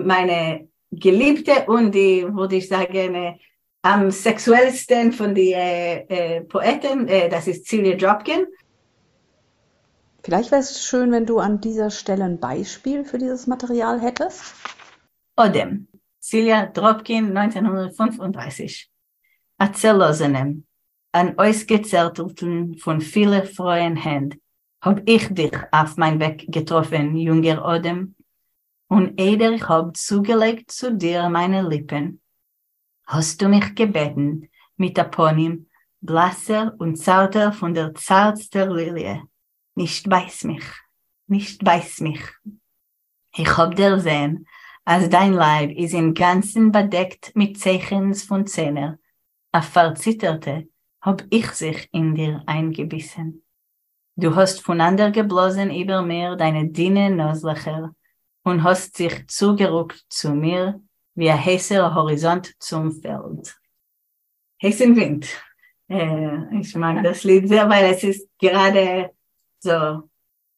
meine 0.04 0.68
geliebte 0.92 1.66
und 1.68 1.94
die 1.94 2.26
würde 2.34 2.58
ich 2.58 2.68
sagen 2.68 3.16
äh, 3.16 3.38
am 3.82 4.12
sexuellsten 4.12 5.12
von 5.12 5.34
den 5.34 5.54
äh, 5.54 6.38
äh, 6.38 6.42
Poeten, 6.42 7.08
äh, 7.08 7.30
das 7.30 7.48
ist 7.48 7.66
Celia 7.68 7.96
Dropkin. 7.96 8.46
Vielleicht 10.24 10.52
wäre 10.52 10.62
es 10.62 10.86
schön, 10.86 11.12
wenn 11.12 11.26
du 11.26 11.40
an 11.40 11.62
dieser 11.62 11.90
Stelle 11.90 12.26
ein 12.26 12.40
Beispiel 12.40 13.04
für 13.06 13.18
dieses 13.18 13.48
Material 13.48 14.00
hättest. 14.00 14.54
Odem, 15.36 15.88
Celia 16.22 16.68
Dropkin, 16.68 17.36
1935. 17.36 18.92
Erzählosenem, 19.58 20.66
an 21.12 21.38
ausgezertelten 21.38 22.78
von 22.78 23.02
vielen 23.02 23.48
freuen 23.48 23.96
Händen, 23.96 24.40
hab 24.82 25.02
ich 25.10 25.28
dich 25.30 25.52
auf 25.72 25.98
mein 25.98 26.20
Weg 26.20 26.52
getroffen, 26.52 27.16
junger 27.16 27.66
Odem, 27.66 28.16
und 28.92 29.22
Eder 29.22 29.58
hab 29.70 29.96
zugelegt 29.96 30.70
zu 30.70 30.92
dir 30.92 31.30
meine 31.30 31.62
Lippen 31.62 32.20
hast 33.06 33.42
du 33.42 33.48
mich 33.48 33.74
gebeten, 33.74 34.50
mit 34.76 35.00
Aponym, 35.00 35.70
blasser 36.02 36.74
und 36.78 36.98
zarter 36.98 37.54
von 37.54 37.74
der 37.74 37.94
zartster 37.96 38.70
Lilie. 38.70 39.24
Nicht 39.76 40.10
beiß 40.10 40.44
mich, 40.44 40.66
nicht 41.28 41.64
beiß 41.64 42.02
mich. 42.02 42.22
Ich 43.34 43.58
hab 43.58 43.76
dir 43.76 43.98
sehen, 43.98 44.46
als 44.84 45.08
dein 45.08 45.34
Leib 45.34 45.72
ist 45.72 45.94
im 45.94 46.14
Ganzen 46.14 46.74
bedeckt 46.74 47.32
mit 47.34 47.58
Zeichens 47.58 48.24
von 48.24 48.46
Zähnen. 48.46 48.98
A 49.54 49.62
verzitterte, 49.62 50.68
hab 51.00 51.24
ich 51.30 51.50
sich 51.52 51.88
in 51.94 52.14
dir 52.14 52.44
eingebissen. 52.46 53.44
Du 54.18 54.36
hast 54.36 54.62
voneinander 54.62 55.12
geblasen 55.12 55.74
über 55.74 56.02
mir 56.02 56.36
deine 56.36 56.70
dünne 56.70 57.10
Noslöcher 57.10 57.96
und 58.44 58.64
hast 58.64 58.98
sich 58.98 59.28
zugerückt 59.28 60.04
zu 60.10 60.32
mir 60.32 60.82
wie 61.16 61.30
ein 61.30 61.44
heißer 61.44 61.94
Horizont 61.94 62.54
zum 62.60 62.92
Feld. 62.92 63.56
Heißen 64.62 64.96
Wind. 64.96 65.28
Äh, 65.90 66.60
ich 66.60 66.76
mag 66.76 67.04
das 67.04 67.24
Lied 67.24 67.48
sehr, 67.48 67.70
weil 67.70 67.94
es 67.94 68.04
ist 68.04 68.28
gerade 68.40 69.12
so, 69.60 70.10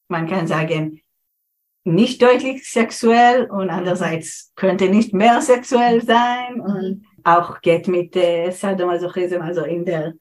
man 0.07 0.27
kann 0.27 0.47
sagen, 0.47 1.01
nicht 1.85 2.21
deutlich 2.21 2.69
sexuell 2.69 3.49
und 3.49 3.69
andererseits 3.69 4.53
könnte 4.55 4.89
nicht 4.89 5.13
mehr 5.13 5.41
sexuell 5.41 6.01
sein 6.01 6.61
und 6.61 7.05
auch 7.23 7.61
geht 7.61 7.87
mit 7.87 8.15
äh, 8.15 8.51
Sadomasochism, 8.51 9.41
also 9.41 9.63
in 9.63 9.85
der 9.85 10.13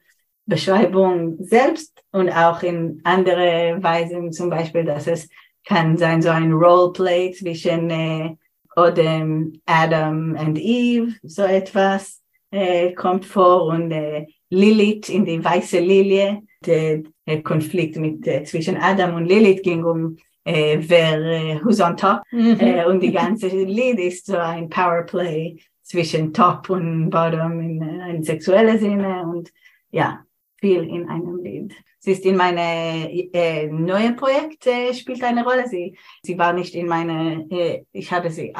Beschreibung 0.45 1.37
selbst 1.39 2.03
und 2.11 2.29
auch 2.29 2.63
in 2.63 2.99
andere 3.03 3.77
Weisen, 3.81 4.31
zum 4.33 4.49
Beispiel, 4.49 4.83
dass 4.83 5.07
es 5.07 5.29
kann 5.65 5.97
sein 5.97 6.21
so 6.21 6.29
ein 6.29 6.51
Roleplay 6.51 7.31
zwischen 7.31 7.89
äh, 7.89 8.35
oder 8.75 9.27
Adam 9.65 10.35
and 10.35 10.57
Eve, 10.57 11.13
so 11.23 11.43
etwas 11.43 12.21
äh, 12.51 12.93
kommt 12.93 13.25
vor 13.25 13.65
und 13.65 13.91
äh, 13.91 14.25
Lilith 14.49 15.09
in 15.09 15.25
die 15.25 15.43
weiße 15.43 15.79
Lilie. 15.79 16.41
Der, 16.65 17.03
der 17.27 17.43
Konflikt 17.43 17.97
mit, 17.97 18.25
äh, 18.25 18.43
zwischen 18.45 18.77
Adam 18.77 19.15
und 19.15 19.25
Lilith 19.25 19.63
ging 19.63 19.83
um 19.83 20.17
äh, 20.45 20.77
wer 20.79 21.19
äh, 21.19 21.59
who's 21.63 21.81
on 21.81 21.95
top 21.97 22.21
mhm. 22.31 22.57
äh, 22.59 22.85
und 22.85 23.01
die 23.01 23.11
ganze 23.11 23.47
Lied 23.47 23.99
ist 23.99 24.25
so 24.25 24.37
ein 24.37 24.69
Powerplay 24.69 25.57
zwischen 25.81 26.33
Top 26.33 26.69
und 26.69 27.09
Bottom 27.09 27.59
in 27.59 27.81
äh, 27.81 28.01
einem 28.03 28.23
sexuellen 28.23 28.79
Sinne 28.79 29.23
und 29.23 29.51
ja, 29.91 30.25
viel 30.63 30.83
in 30.87 31.09
einem 31.09 31.43
Lied. 31.43 31.73
Sie 31.99 32.13
ist 32.13 32.25
in 32.25 32.37
meine 32.37 33.11
äh, 33.33 33.67
neue 33.67 34.13
Projekt 34.13 34.65
äh, 34.65 34.93
spielt 34.93 35.21
eine 35.21 35.43
Rolle. 35.43 35.67
Sie, 35.67 35.97
sie 36.25 36.37
war 36.37 36.53
nicht 36.53 36.73
in 36.73 36.87
meine, 36.87 37.45
äh, 37.49 37.83
ich 37.91 38.13
habe 38.13 38.31
sie 38.31 38.53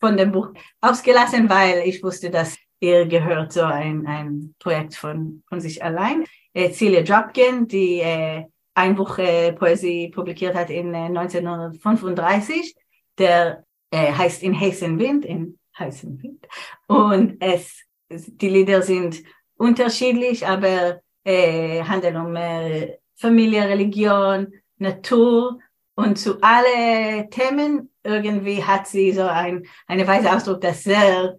von 0.00 0.16
dem 0.16 0.32
Buch 0.32 0.48
ausgelassen, 0.80 1.50
weil 1.50 1.82
ich 1.84 2.02
wusste, 2.02 2.30
dass 2.30 2.56
ihr 2.80 3.04
gehört 3.04 3.52
so 3.52 3.64
ein, 3.64 4.06
ein 4.06 4.54
Projekt 4.58 4.94
von, 4.94 5.42
von 5.46 5.60
sich 5.60 5.84
allein. 5.84 6.24
Äh, 6.54 6.70
Celia 6.70 7.02
Dropkin, 7.02 7.68
die 7.68 8.00
äh, 8.00 8.44
ein 8.74 8.94
Buch 8.94 9.18
äh, 9.18 9.52
Poesie 9.52 10.08
publiziert 10.08 10.54
hat 10.54 10.70
in 10.70 10.94
äh, 10.94 11.08
1935, 11.20 12.74
der 13.18 13.64
äh, 13.90 14.10
heißt 14.10 14.42
In 14.42 14.58
heißen 14.58 14.98
Wind, 14.98 15.26
in 15.26 15.58
heißen 15.78 16.22
Wind. 16.22 16.48
Und 16.86 17.36
es, 17.40 17.82
die 18.08 18.48
Lieder 18.48 18.80
sind 18.80 19.22
unterschiedlich, 19.58 20.46
aber 20.46 21.02
äh, 21.24 21.82
handeln 21.82 22.16
um 22.16 22.36
äh, 22.36 22.98
Familie, 23.16 23.68
Religion, 23.68 24.52
Natur 24.78 25.60
und 25.94 26.18
zu 26.18 26.38
alle 26.40 27.28
Themen 27.30 27.90
irgendwie 28.02 28.64
hat 28.64 28.88
sie 28.88 29.12
so 29.12 29.22
ein, 29.22 29.66
eine 29.86 30.06
Weise 30.06 30.34
Ausdruck, 30.34 30.60
das 30.60 30.82
sehr 30.82 31.38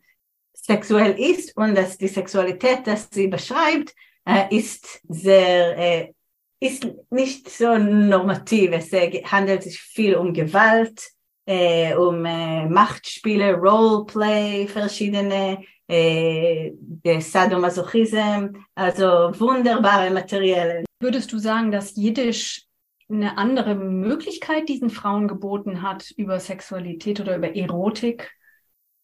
sexuell 0.53 1.19
ist 1.19 1.57
und 1.57 1.75
dass 1.75 1.97
die 1.97 2.07
Sexualität, 2.07 2.85
das 2.85 3.09
sie 3.11 3.27
beschreibt, 3.27 3.93
äh, 4.25 4.55
ist 4.55 5.01
sehr, 5.09 6.13
ist 6.61 6.87
nicht 7.09 7.49
so 7.49 7.77
normativ. 7.77 8.71
Es 8.71 8.91
handelt 9.29 9.63
sich 9.63 9.81
viel 9.81 10.15
um 10.15 10.33
Gewalt, 10.33 11.09
um 11.45 12.21
Machtspiele, 12.21 13.55
Roleplay, 13.55 14.65
verschiedene 14.65 15.65
äh, 15.87 16.71
Sadomasochism, 17.19 18.55
also 18.75 19.31
wunderbare 19.39 20.11
Materialien. 20.11 20.85
Würdest 20.99 21.31
du 21.31 21.37
sagen, 21.37 21.71
dass 21.71 21.95
Jiddisch 21.95 22.65
eine 23.09 23.37
andere 23.37 23.75
Möglichkeit 23.75 24.69
diesen 24.69 24.89
Frauen 24.89 25.27
geboten 25.27 25.81
hat, 25.81 26.11
über 26.11 26.39
Sexualität 26.39 27.19
oder 27.19 27.35
über 27.35 27.55
Erotik 27.55 28.31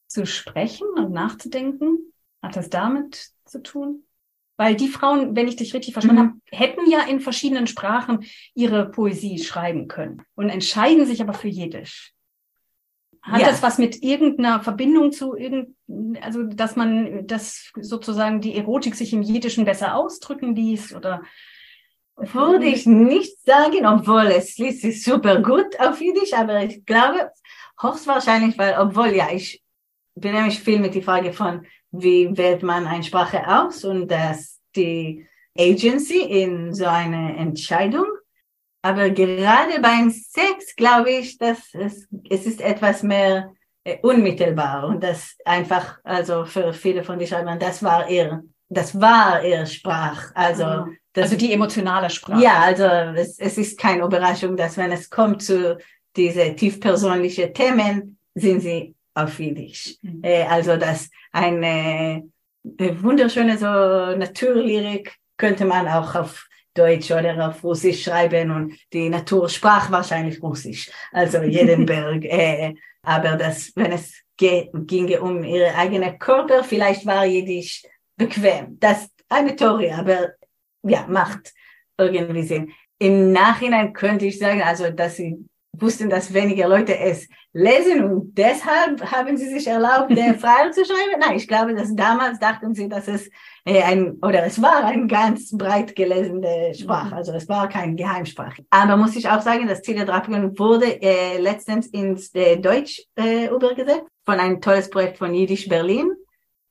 zu 0.08 0.26
sprechen 0.26 0.88
und 0.96 1.12
nachzudenken? 1.12 2.13
Hat 2.42 2.56
das 2.56 2.70
damit 2.70 3.30
zu 3.46 3.62
tun? 3.62 4.04
Weil 4.58 4.76
die 4.76 4.88
Frauen, 4.89 5.36
wenn 5.36 5.48
ich 5.48 5.56
dich 5.56 5.74
richtig 5.74 5.94
verstanden 5.94 6.22
mhm. 6.22 6.28
habe, 6.28 6.39
hätten 6.52 6.89
ja 6.89 7.02
in 7.04 7.22
verschiedenen 7.22 7.68
Sprachen 7.68 8.26
ihre 8.56 8.89
Poesie 8.89 9.39
schreiben 9.39 9.88
können 9.88 10.24
und 10.36 10.50
entscheiden 10.50 11.06
sich 11.06 11.22
aber 11.22 11.34
für 11.34 11.48
Jiddisch. 11.48 12.13
Hat 13.21 13.41
ja. 13.41 13.47
das 13.47 13.62
was 13.62 13.77
mit 13.77 14.01
irgendeiner 14.01 14.62
Verbindung 14.62 15.12
zu 15.12 15.36
irgend, 15.36 15.75
also 16.21 16.43
dass 16.43 16.75
man, 16.75 17.27
dass 17.27 17.71
sozusagen 17.79 18.41
die 18.41 18.55
Erotik 18.55 18.95
sich 18.95 19.13
im 19.13 19.21
Jiddischen 19.21 19.65
besser 19.65 19.95
ausdrücken 19.95 20.55
ließ 20.55 20.95
oder? 20.95 21.21
Würde 22.15 22.65
ich 22.65 22.86
nicht 22.86 23.45
sagen, 23.45 23.86
obwohl 23.86 24.27
es 24.27 24.58
liest 24.58 24.82
sich 24.82 25.03
super 25.03 25.41
gut 25.41 25.79
auf 25.79 26.01
Jiddisch, 26.01 26.34
aber 26.34 26.63
ich 26.63 26.86
glaube, 26.86 27.32
höchstwahrscheinlich, 27.82 28.58
weil, 28.58 28.75
obwohl, 28.77 29.15
ja, 29.15 29.29
ich 29.32 29.63
bin 30.15 30.34
nämlich 30.34 30.60
viel 30.60 30.79
mit 30.79 30.95
die 30.95 31.01
Frage 31.01 31.32
von, 31.32 31.65
wie 31.91 32.38
wählt 32.38 32.62
man 32.62 32.86
eine 32.86 33.03
Sprache 33.03 33.47
aus 33.47 33.86
und 33.86 34.10
dass 34.10 34.60
die 34.75 35.25
Agency 35.58 36.19
in 36.19 36.73
so 36.73 36.86
eine 36.86 37.38
Entscheidung 37.38 38.05
aber 38.82 39.10
gerade 39.10 39.80
beim 39.82 40.10
Sex 40.10 40.76
glaube 40.76 41.12
ich, 41.12 41.38
dass 41.38 41.74
es, 41.74 42.08
es 42.30 42.46
ist 42.46 42.62
etwas 42.62 43.04
mehr 43.04 43.54
äh, 43.84 43.98
unmittelbar 44.02 44.88
und 44.88 45.04
das 45.04 45.36
einfach, 45.46 46.00
also 46.04 46.46
für 46.46 46.74
viele 46.74 47.04
von 47.04 47.20
den 47.20 47.28
Schreibern, 47.28 47.60
das 47.60 47.84
war 47.84 48.10
ihr, 48.10 48.44
das 48.70 49.00
war 49.00 49.44
ihr 49.44 49.65
Sprach. 49.65 50.32
Also, 50.34 50.65
mhm. 50.65 50.98
das, 51.13 51.26
also 51.26 51.38
die 51.38 51.52
emotionale 51.52 52.10
Sprache. 52.10 52.42
Ja, 52.42 52.60
also 52.60 52.84
es, 52.84 53.38
es 53.39 53.58
ist 53.58 53.80
keine 53.80 54.04
Überraschung, 54.04 54.56
dass 54.56 54.78
wenn 54.78 54.92
es 54.92 55.10
kommt 55.10 55.44
zu 55.44 55.78
diese 56.15 56.56
tiefpersönliche 56.56 57.52
Themen 57.54 58.18
sind 58.36 58.62
sie 58.62 58.96
auf 59.13 59.39
Jiddisch. 59.39 59.98
Mhm. 60.02 60.24
Äh, 60.24 60.44
also 60.44 60.78
das 60.78 61.10
eine 61.32 62.24
wunderschöne 62.63 63.58
so 63.58 63.65
Naturlyrik 63.65 65.15
könnte 65.38 65.65
man 65.65 65.88
auch 65.88 66.15
auf 66.15 66.48
Deutsch 66.73 67.12
oder 67.12 67.49
auf 67.49 67.63
Russisch 67.63 68.03
schreiben 68.03 68.51
und 68.51 68.77
die 68.93 69.10
Natur 69.10 69.49
sprach 69.49 69.91
wahrscheinlich 69.91 70.41
Russisch, 70.41 70.89
also 71.12 71.41
jeden 71.43 71.86
Berg. 71.86 72.23
Äh, 72.29 72.75
aber 73.01 73.38
das, 73.38 73.71
wenn 73.75 73.91
es 73.91 74.21
ginge 74.38 75.21
um 75.21 75.43
ihre 75.43 75.73
eigene 75.75 76.17
Körper, 76.17 76.63
vielleicht 76.63 77.05
war 77.05 77.25
Jiddisch 77.25 77.84
bequem. 78.17 78.77
Das 78.79 79.03
ist 79.03 79.12
eine 79.29 79.55
Theorie, 79.55 79.91
aber 79.91 80.34
ja, 80.84 81.05
macht 81.08 81.53
irgendwie 81.97 82.43
Sinn. 82.43 82.71
Im 82.99 83.32
Nachhinein 83.32 83.93
könnte 83.93 84.25
ich 84.25 84.39
sagen, 84.39 84.62
also, 84.62 84.89
dass 84.89 85.15
sie 85.15 85.45
wussten, 85.73 86.10
dass 86.10 86.34
weniger 86.34 86.67
Leute 86.67 86.97
es 86.97 87.27
lesen 87.53 88.03
und 88.03 88.38
deshalb 88.38 89.03
haben 89.12 89.38
sie 89.38 89.47
sich 89.47 89.67
erlaubt, 89.67 90.15
der 90.15 90.34
Freier 90.39 90.71
zu 90.71 90.86
schreiben. 90.86 91.19
Nein, 91.19 91.36
ich 91.36 91.47
glaube, 91.47 91.73
dass 91.73 91.95
damals 91.95 92.39
dachten 92.39 92.73
sie, 92.73 92.88
dass 92.88 93.08
es 93.08 93.29
äh, 93.65 93.82
ein, 93.82 94.17
oder 94.21 94.43
es 94.43 94.62
war 94.62 94.86
ein 94.86 95.08
ganz 95.08 95.55
breit 95.55 95.95
gelesene 95.95 96.73
Sprache, 96.75 97.15
also 97.15 97.34
es 97.34 97.47
war 97.47 97.69
kein 97.69 97.95
Geheimsprache. 97.95 98.63
Aber 98.69 98.97
muss 98.97 99.15
ich 99.15 99.27
auch 99.27 99.41
sagen, 99.41 99.67
das 99.67 99.82
Ziel 99.82 100.05
Drapion 100.05 100.58
wurde 100.58 101.01
äh, 101.01 101.39
letztens 101.39 101.88
ins 101.88 102.34
äh, 102.36 102.58
Deutsch 102.58 103.01
äh, 103.15 103.47
übergesetzt 103.47 104.05
von 104.25 104.39
einem 104.39 104.62
tolles 104.62 104.89
Projekt 104.89 105.17
von 105.17 105.34
Jiddisch 105.34 105.67
Berlin. 105.67 106.12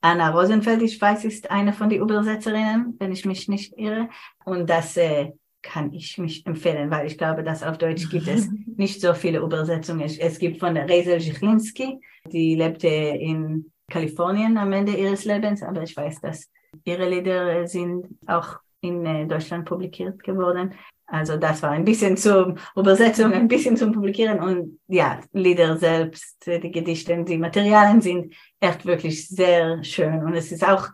Anna 0.01 0.29
Rosenfeld, 0.29 0.81
ich 0.81 0.99
weiß, 0.99 1.25
ist 1.25 1.51
eine 1.51 1.73
von 1.73 1.89
den 1.89 2.01
Übersetzerinnen, 2.01 2.95
wenn 2.99 3.11
ich 3.11 3.25
mich 3.25 3.49
nicht 3.49 3.77
irre. 3.77 4.07
Und 4.45 4.69
das 4.69 4.95
äh, 4.95 5.33
kann 5.61 5.93
ich 5.93 6.17
mich 6.17 6.45
empfehlen, 6.45 6.89
weil 6.89 7.07
ich 7.07 7.17
glaube, 7.17 7.43
dass 7.43 7.63
auf 7.63 7.77
Deutsch 7.77 8.09
gibt 8.09 8.27
es 8.27 8.49
nicht 8.77 9.01
so 9.01 9.13
viele 9.13 9.39
Übersetzungen. 9.39 10.01
Es 10.01 10.39
gibt 10.39 10.59
von 10.59 10.75
der 10.75 10.87
Resel 10.87 11.19
Zichlinski, 11.19 11.99
die 12.25 12.55
lebte 12.55 12.87
in 12.87 13.71
Kalifornien 13.89 14.57
am 14.57 14.71
Ende 14.71 14.95
ihres 14.95 15.25
Lebens, 15.25 15.63
aber 15.63 15.83
ich 15.83 15.95
weiß, 15.95 16.21
dass 16.21 16.49
ihre 16.83 17.09
Lieder 17.09 17.67
sind 17.67 18.07
auch 18.27 18.59
in 18.81 19.05
äh, 19.05 19.27
Deutschland 19.27 19.65
publiziert 19.65 20.23
geworden. 20.23 20.73
Also 21.07 21.37
das 21.37 21.63
war 21.63 21.71
ein 21.71 21.85
bisschen 21.85 22.15
zur 22.17 22.55
Übersetzung, 22.75 23.33
ein 23.33 23.47
bisschen 23.47 23.75
zum 23.75 23.91
Publizieren 23.91 24.39
und 24.39 24.79
ja, 24.87 25.19
Lieder 25.33 25.75
selbst, 25.77 26.45
die 26.45 26.71
Gedichte, 26.71 27.23
die 27.23 27.37
Materialien 27.37 27.99
sind 27.99 28.35
echt 28.59 28.85
wirklich 28.85 29.27
sehr 29.27 29.83
schön 29.83 30.23
und 30.23 30.35
es 30.35 30.51
ist 30.51 30.63
auch 30.63 30.87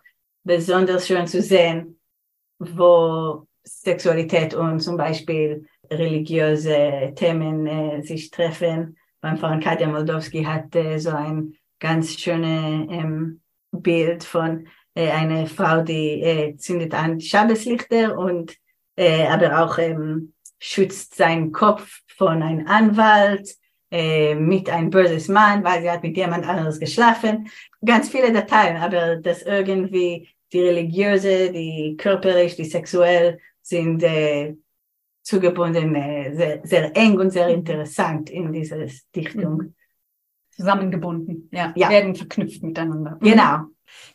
besonders 0.43 1.05
schön 1.05 1.27
zu 1.27 1.41
sehen, 1.41 1.99
wo 2.59 3.45
Sexualität 3.65 4.53
und 4.53 4.79
zum 4.79 4.97
Beispiel 4.97 5.67
religiöse 5.91 7.13
Themen 7.15 7.67
äh, 7.67 8.01
sich 8.03 8.31
treffen. 8.31 8.97
Beim 9.21 9.37
Pfarrer 9.37 9.59
Katja 9.59 9.87
Moldowski 9.87 10.43
hatte 10.43 10.99
so 10.99 11.09
ein 11.09 11.55
ganz 11.79 12.17
schönes 12.19 12.87
ähm, 12.91 13.41
Bild 13.71 14.23
von 14.23 14.67
äh, 14.93 15.09
einer 15.09 15.47
Frau, 15.47 15.81
die 15.81 16.21
äh, 16.21 16.57
zündet 16.57 16.93
an 16.93 17.19
Schabeslichter 17.19 18.17
und 18.17 18.55
äh, 18.95 19.25
aber 19.27 19.63
auch 19.63 19.77
ähm, 19.77 20.33
schützt 20.59 21.15
seinen 21.15 21.51
Kopf 21.51 22.01
von 22.07 22.41
einem 22.41 22.67
Anwalt 22.67 23.49
äh, 23.91 24.35
mit 24.35 24.69
einem 24.69 24.89
böses 24.89 25.27
Mann, 25.27 25.63
weil 25.63 25.81
sie 25.81 25.91
hat 25.91 26.03
mit 26.03 26.17
jemand 26.17 26.47
anderes 26.47 26.79
geschlafen. 26.79 27.49
Ganz 27.83 28.09
viele 28.09 28.31
Details, 28.31 28.81
aber 28.81 29.17
das 29.17 29.41
irgendwie 29.43 30.29
die 30.53 30.61
religiöse, 30.61 31.51
die 31.51 31.95
körperlich, 31.97 32.55
die 32.55 32.65
sexuell 32.65 33.39
sind 33.65 34.03
äh, 34.03 34.55
zugebunden, 35.23 35.95
äh, 35.95 36.35
sehr, 36.35 36.61
sehr 36.63 36.95
eng 36.95 37.19
und 37.19 37.31
sehr 37.31 37.49
interessant 37.49 38.29
in 38.29 38.53
dieser 38.53 38.85
Dichtung. 39.15 39.57
Mhm. 39.57 39.75
Zusammengebunden, 40.51 41.49
ja, 41.51 41.73
ja. 41.75 41.89
werden 41.89 42.15
verknüpft 42.15 42.63
miteinander. 42.63 43.17
Mhm. 43.19 43.25
Genau. 43.25 43.57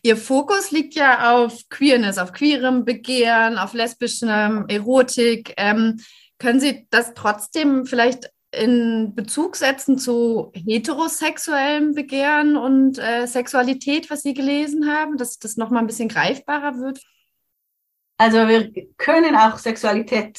Ihr 0.02 0.16
Fokus 0.16 0.70
liegt 0.70 0.94
ja 0.94 1.36
auf 1.36 1.68
Queerness, 1.68 2.18
auf 2.18 2.32
queerem 2.32 2.84
Begehren, 2.84 3.58
auf 3.58 3.74
lesbischem 3.74 4.64
Erotik. 4.68 5.52
Ähm, 5.56 6.00
können 6.38 6.60
Sie 6.60 6.86
das 6.90 7.12
trotzdem 7.14 7.84
vielleicht 7.84 8.30
in 8.52 9.14
Bezug 9.14 9.56
setzen 9.56 9.98
zu 9.98 10.50
heterosexuellem 10.54 11.94
Begehren 11.94 12.56
und 12.56 12.98
äh, 12.98 13.26
Sexualität, 13.26 14.10
was 14.10 14.22
Sie 14.22 14.34
gelesen 14.34 14.90
haben, 14.90 15.18
dass 15.18 15.38
das 15.38 15.56
nochmal 15.56 15.82
ein 15.82 15.86
bisschen 15.86 16.08
greifbarer 16.08 16.78
wird? 16.78 17.00
Also 18.20 18.46
wir 18.46 18.70
können 18.98 19.34
auch 19.34 19.56
Sexualität 19.56 20.38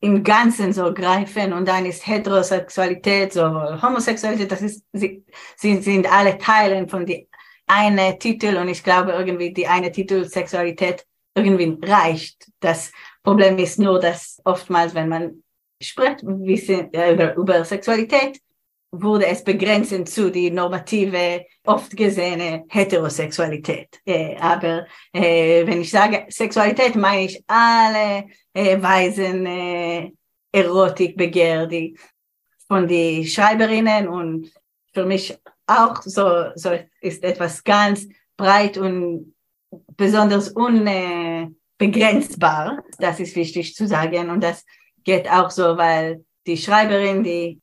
im 0.00 0.22
Ganzen 0.22 0.74
so 0.74 0.92
greifen 0.92 1.54
und 1.54 1.66
dann 1.66 1.86
ist 1.86 2.06
Heterosexualität, 2.06 3.32
so 3.32 3.42
Homosexualität, 3.80 4.52
das 4.52 4.60
ist, 4.60 4.84
sie, 4.92 5.24
sie 5.56 5.80
sind 5.80 6.06
alle 6.12 6.36
Teilen 6.36 6.86
von 6.86 7.06
die 7.06 7.26
eine 7.66 8.18
Titel 8.18 8.58
und 8.58 8.68
ich 8.68 8.84
glaube 8.84 9.12
irgendwie 9.12 9.54
die 9.54 9.66
eine 9.66 9.90
Titel 9.90 10.26
Sexualität 10.26 11.06
irgendwie 11.34 11.78
reicht. 11.82 12.46
Das 12.60 12.92
Problem 13.22 13.56
ist 13.56 13.78
nur, 13.78 13.98
dass 14.00 14.42
oftmals, 14.44 14.94
wenn 14.94 15.08
man 15.08 15.42
spricht 15.80 16.22
äh, 16.24 17.34
über 17.36 17.64
Sexualität, 17.64 18.38
wurde 19.02 19.26
es 19.26 19.44
begrenzt 19.44 20.08
zu 20.08 20.30
die 20.30 20.50
normative, 20.50 21.46
oft 21.64 21.96
gesehene 21.96 22.64
Heterosexualität. 22.68 24.00
Äh, 24.04 24.36
aber 24.36 24.86
äh, 25.12 25.66
wenn 25.66 25.80
ich 25.80 25.90
sage 25.90 26.26
Sexualität, 26.28 26.94
meine 26.96 27.24
ich 27.24 27.42
alle 27.46 28.26
äh, 28.52 28.80
Weisen 28.80 29.46
äh, 29.46 30.12
Erotik, 30.52 31.16
Begehr, 31.16 31.66
die 31.66 31.96
von 32.68 32.86
die 32.86 33.26
Schreiberinnen 33.26 34.06
und 34.08 34.52
für 34.92 35.04
mich 35.04 35.36
auch 35.66 36.00
so, 36.02 36.50
so 36.54 36.78
ist 37.00 37.24
etwas 37.24 37.64
ganz 37.64 38.06
breit 38.36 38.76
und 38.78 39.34
besonders 39.96 40.50
unbegrenzbar. 40.50 42.84
Das 42.98 43.18
ist 43.20 43.36
wichtig 43.36 43.74
zu 43.74 43.86
sagen 43.86 44.30
und 44.30 44.42
das 44.42 44.64
geht 45.02 45.30
auch 45.30 45.50
so, 45.50 45.76
weil 45.76 46.24
die 46.46 46.56
Schreiberin, 46.56 47.22
die 47.24 47.60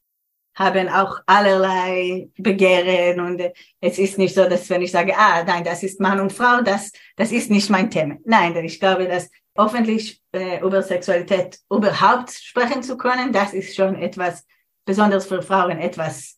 haben 0.55 0.89
auch 0.89 1.19
allerlei 1.25 2.29
Begehren 2.37 3.19
und 3.21 3.41
es 3.79 3.97
ist 3.97 4.17
nicht 4.17 4.35
so, 4.35 4.47
dass 4.49 4.69
wenn 4.69 4.81
ich 4.81 4.91
sage, 4.91 5.17
ah, 5.17 5.43
nein, 5.43 5.63
das 5.63 5.83
ist 5.83 5.99
Mann 5.99 6.19
und 6.19 6.33
Frau, 6.33 6.61
das, 6.61 6.91
das 7.15 7.31
ist 7.31 7.49
nicht 7.49 7.69
mein 7.69 7.89
Thema. 7.89 8.17
Nein, 8.25 8.53
denn 8.53 8.65
ich 8.65 8.79
glaube, 8.79 9.07
dass 9.07 9.29
öffentlich 9.55 10.21
äh, 10.33 10.59
über 10.61 10.81
Sexualität 10.81 11.59
überhaupt 11.69 12.31
sprechen 12.31 12.83
zu 12.83 12.97
können, 12.97 13.31
das 13.31 13.53
ist 13.53 13.75
schon 13.75 13.95
etwas 13.95 14.45
besonders 14.85 15.25
für 15.25 15.41
Frauen, 15.41 15.79
etwas 15.79 16.37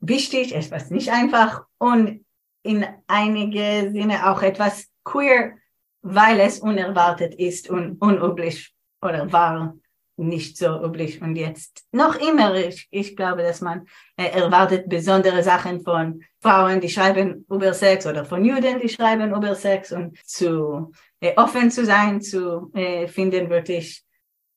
wichtig, 0.00 0.54
etwas 0.54 0.90
nicht 0.90 1.10
einfach 1.10 1.64
und 1.78 2.24
in 2.62 2.86
einige 3.06 3.90
Sinne 3.90 4.30
auch 4.30 4.42
etwas 4.42 4.86
queer, 5.04 5.56
weil 6.02 6.40
es 6.40 6.60
unerwartet 6.60 7.34
ist 7.34 7.68
und 7.68 8.00
unüblich 8.00 8.74
oder 9.02 9.30
war 9.32 9.74
nicht 10.20 10.56
so 10.56 10.84
üblich. 10.84 11.20
Und 11.22 11.36
jetzt 11.36 11.84
noch 11.92 12.14
immer, 12.20 12.54
ich, 12.54 12.88
ich 12.90 13.16
glaube, 13.16 13.42
dass 13.42 13.60
man 13.60 13.86
äh, 14.16 14.26
erwartet 14.26 14.88
besondere 14.88 15.42
Sachen 15.42 15.80
von 15.80 16.22
Frauen, 16.40 16.80
die 16.80 16.88
schreiben 16.88 17.46
über 17.50 17.72
Sex 17.74 18.06
oder 18.06 18.24
von 18.24 18.44
Juden, 18.44 18.80
die 18.80 18.88
schreiben 18.88 19.34
über 19.34 19.54
Sex 19.54 19.92
und 19.92 20.18
zu 20.24 20.92
äh, 21.20 21.34
offen 21.36 21.70
zu 21.70 21.84
sein, 21.84 22.20
zu 22.20 22.70
äh, 22.74 23.06
finden 23.08 23.50
wirklich 23.50 24.04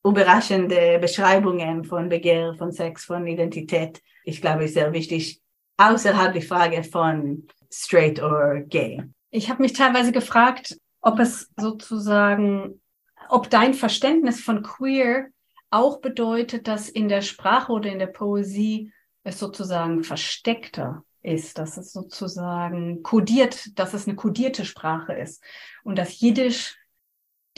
überraschende 0.05 0.99
Beschreibungen 0.99 1.85
von 1.85 2.09
Begehr, 2.09 2.53
von 2.57 2.71
Sex, 2.71 3.05
von 3.05 3.25
Identität. 3.25 4.01
Ich 4.25 4.41
glaube, 4.41 4.65
ist 4.65 4.73
sehr 4.73 4.91
wichtig, 4.91 5.41
außerhalb 5.77 6.33
die 6.33 6.41
Frage 6.41 6.83
von 6.83 7.47
straight 7.71 8.21
or 8.21 8.61
gay. 8.67 9.01
Ich 9.31 9.49
habe 9.49 9.61
mich 9.61 9.73
teilweise 9.73 10.11
gefragt, 10.11 10.77
ob 11.01 11.19
es 11.19 11.49
sozusagen, 11.57 12.81
ob 13.29 13.49
dein 13.49 13.73
Verständnis 13.73 14.41
von 14.41 14.61
queer 14.61 15.27
auch 15.73 16.01
bedeutet, 16.01 16.67
dass 16.67 16.89
in 16.89 17.09
der 17.09 17.21
Sprache 17.21 17.71
oder 17.71 17.91
in 17.91 17.99
der 17.99 18.07
Poesie 18.07 18.91
es 19.23 19.39
sozusagen 19.39 20.03
versteckter 20.03 21.03
ist, 21.21 21.57
dass 21.57 21.77
es 21.77 21.93
sozusagen 21.93 23.01
kodiert, 23.01 23.77
dass 23.79 23.93
es 23.93 24.07
eine 24.07 24.15
kodierte 24.15 24.65
Sprache 24.65 25.13
ist 25.13 25.43
und 25.83 25.97
dass 25.97 26.19
Jiddisch 26.19 26.77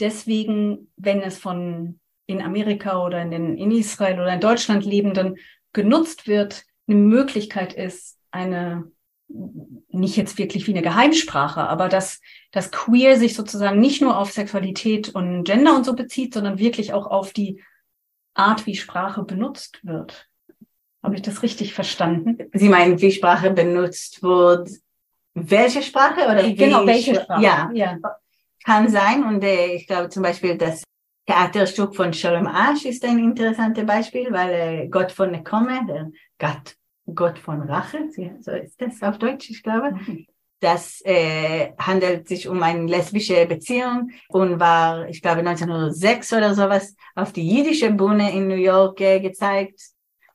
deswegen, 0.00 0.90
wenn 0.96 1.20
es 1.20 1.38
von 1.38 2.00
in 2.26 2.42
Amerika 2.42 3.04
oder 3.04 3.22
in, 3.22 3.30
den, 3.30 3.56
in 3.56 3.70
Israel 3.70 4.20
oder 4.20 4.34
in 4.34 4.40
Deutschland 4.40 4.84
Lebenden 4.84 5.36
genutzt 5.72 6.26
wird, 6.26 6.64
eine 6.88 6.98
Möglichkeit 6.98 7.72
ist, 7.72 8.18
eine 8.30 8.90
nicht 9.28 10.16
jetzt 10.16 10.38
wirklich 10.38 10.66
wie 10.66 10.72
eine 10.72 10.82
Geheimsprache, 10.82 11.60
aber 11.62 11.88
dass 11.88 12.20
das 12.52 12.70
Queer 12.70 13.18
sich 13.18 13.34
sozusagen 13.34 13.80
nicht 13.80 14.00
nur 14.00 14.16
auf 14.16 14.30
Sexualität 14.30 15.08
und 15.08 15.42
Gender 15.44 15.74
und 15.74 15.84
so 15.84 15.94
bezieht, 15.94 16.34
sondern 16.34 16.58
wirklich 16.58 16.92
auch 16.92 17.06
auf 17.06 17.32
die 17.32 17.60
Art, 18.36 18.66
wie 18.66 18.76
Sprache 18.76 19.22
benutzt 19.22 19.80
wird. 19.82 20.28
Habe 21.02 21.14
ich 21.14 21.22
das 21.22 21.42
richtig 21.42 21.74
verstanden? 21.74 22.38
Sie 22.52 22.68
meinen, 22.68 23.00
wie 23.00 23.12
Sprache 23.12 23.50
benutzt 23.50 24.22
wird? 24.22 24.70
Welche 25.34 25.82
Sprache 25.82 26.24
oder 26.24 26.44
wie 26.44 26.54
genau 26.54 26.86
welche 26.86 27.14
Sprache? 27.14 27.42
Ja, 27.42 27.70
ja. 27.72 27.98
kann 28.64 28.88
sein. 28.88 29.24
Und 29.24 29.44
äh, 29.44 29.74
ich 29.74 29.86
glaube 29.86 30.08
zum 30.08 30.22
Beispiel, 30.22 30.56
das 30.56 30.82
Theaterstück 31.26 31.94
von 31.94 32.12
Shalom 32.12 32.46
Ash 32.46 32.84
ist 32.84 33.04
ein 33.04 33.18
interessantes 33.18 33.84
Beispiel, 33.84 34.32
weil 34.32 34.54
äh, 34.54 34.88
Gott 34.88 35.12
von 35.12 35.30
Nekome, 35.30 35.86
der 35.86 36.10
Gott, 36.38 36.76
Gott 37.14 37.38
von 37.38 37.62
Rache, 37.62 38.08
so 38.40 38.50
ist 38.52 38.80
das 38.80 39.02
auf 39.02 39.18
Deutsch, 39.18 39.50
ich 39.50 39.62
glaube. 39.62 39.92
Mhm. 39.92 40.26
Das 40.60 41.02
äh, 41.04 41.72
handelt 41.78 42.28
sich 42.28 42.48
um 42.48 42.62
eine 42.62 42.86
lesbische 42.86 43.44
Beziehung 43.46 44.10
und 44.28 44.58
war, 44.58 45.06
ich 45.08 45.20
glaube, 45.20 45.40
1906 45.40 46.32
oder 46.32 46.54
sowas 46.54 46.94
auf 47.14 47.32
die 47.32 47.46
jüdische 47.46 47.90
Bühne 47.90 48.32
in 48.32 48.48
New 48.48 48.54
York 48.54 49.00
äh, 49.02 49.20
gezeigt, 49.20 49.80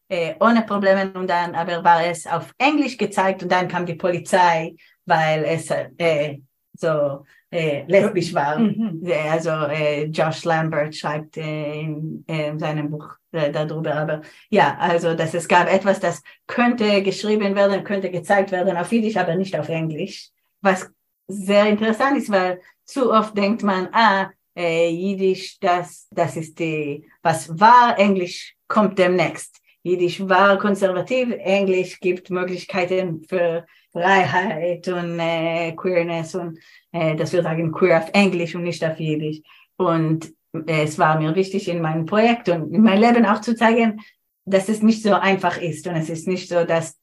äh, 0.10 0.36
ohne 0.40 0.62
Probleme. 0.62 1.12
Und 1.14 1.28
dann 1.28 1.56
aber 1.56 1.84
war 1.84 2.06
es 2.06 2.28
auf 2.28 2.54
Englisch 2.60 2.98
gezeigt 2.98 3.42
und 3.42 3.52
dann 3.52 3.68
kam 3.68 3.86
die 3.86 3.96
Polizei, 3.96 4.76
weil 5.06 5.44
es 5.44 5.72
äh, 5.98 6.38
so 6.74 7.26
äh, 7.52 7.84
lesbisch 7.88 8.34
war. 8.34 8.60
Mhm. 8.60 9.04
Also 9.30 9.50
äh, 9.50 10.06
Josh 10.06 10.46
Lambert 10.46 10.96
schreibt 10.96 11.38
äh, 11.38 11.82
in, 11.82 12.24
in 12.26 12.58
seinem 12.58 12.90
Buch 12.90 13.16
äh, 13.32 13.52
darüber. 13.52 13.94
Aber 13.96 14.22
ja, 14.50 14.78
also 14.80 15.14
dass 15.14 15.34
es 15.34 15.48
gab 15.48 15.72
etwas, 15.72 16.00
das 16.00 16.24
könnte 16.48 17.04
geschrieben 17.04 17.56
werden, 17.56 17.84
könnte 17.84 18.10
gezeigt 18.10 18.52
werden 18.52 18.78
auf 18.78 18.92
Jiddisch, 18.92 19.18
aber 19.18 19.36
nicht 19.36 19.58
auf 19.58 19.70
Englisch. 19.70 20.30
Was 20.62 20.90
sehr 21.28 21.68
interessant 21.68 22.18
ist, 22.18 22.32
weil 22.32 22.62
zu 22.86 23.12
oft 23.12 23.38
denkt 23.38 23.64
man, 23.64 23.90
ah, 23.92 24.30
äh, 24.56 24.90
Jiddisch, 24.90 25.60
das, 25.60 26.08
das 26.12 26.38
ist 26.38 26.60
die, 26.60 27.06
was 27.22 27.60
war, 27.60 27.98
Englisch 27.98 28.56
kommt 28.68 28.98
demnächst. 28.98 29.61
Jiddisch 29.84 30.28
war 30.28 30.60
konservativ, 30.60 31.34
Englisch 31.40 32.00
gibt 32.00 32.30
Möglichkeiten 32.30 33.24
für 33.28 33.66
Freiheit 33.92 34.88
und 34.88 35.20
äh, 35.20 35.74
Queerness 35.74 36.36
und 36.36 36.60
äh, 36.92 37.16
dass 37.16 37.34
wir 37.34 37.42
sagen 37.42 37.72
queer 37.72 37.98
auf 37.98 38.10
Englisch 38.14 38.56
und 38.56 38.64
nicht 38.64 38.84
auf 38.86 39.00
Jiddisch. 39.00 39.42
Und 39.78 40.34
äh, 40.54 40.84
es 40.84 41.00
war 41.00 41.20
mir 41.20 41.34
wichtig 41.36 41.68
in 41.68 41.82
meinem 41.82 42.06
Projekt 42.06 42.48
und 42.50 42.74
in 42.74 42.84
meinem 42.84 43.02
Leben 43.02 43.26
auch 43.26 43.42
zu 43.42 43.56
zeigen, 43.56 44.02
dass 44.46 44.70
es 44.70 44.82
nicht 44.82 45.02
so 45.02 45.14
einfach 45.14 45.60
ist 45.60 45.88
und 45.88 45.96
es 45.96 46.10
ist 46.10 46.28
nicht 46.28 46.48
so, 46.50 46.64
dass 46.64 46.98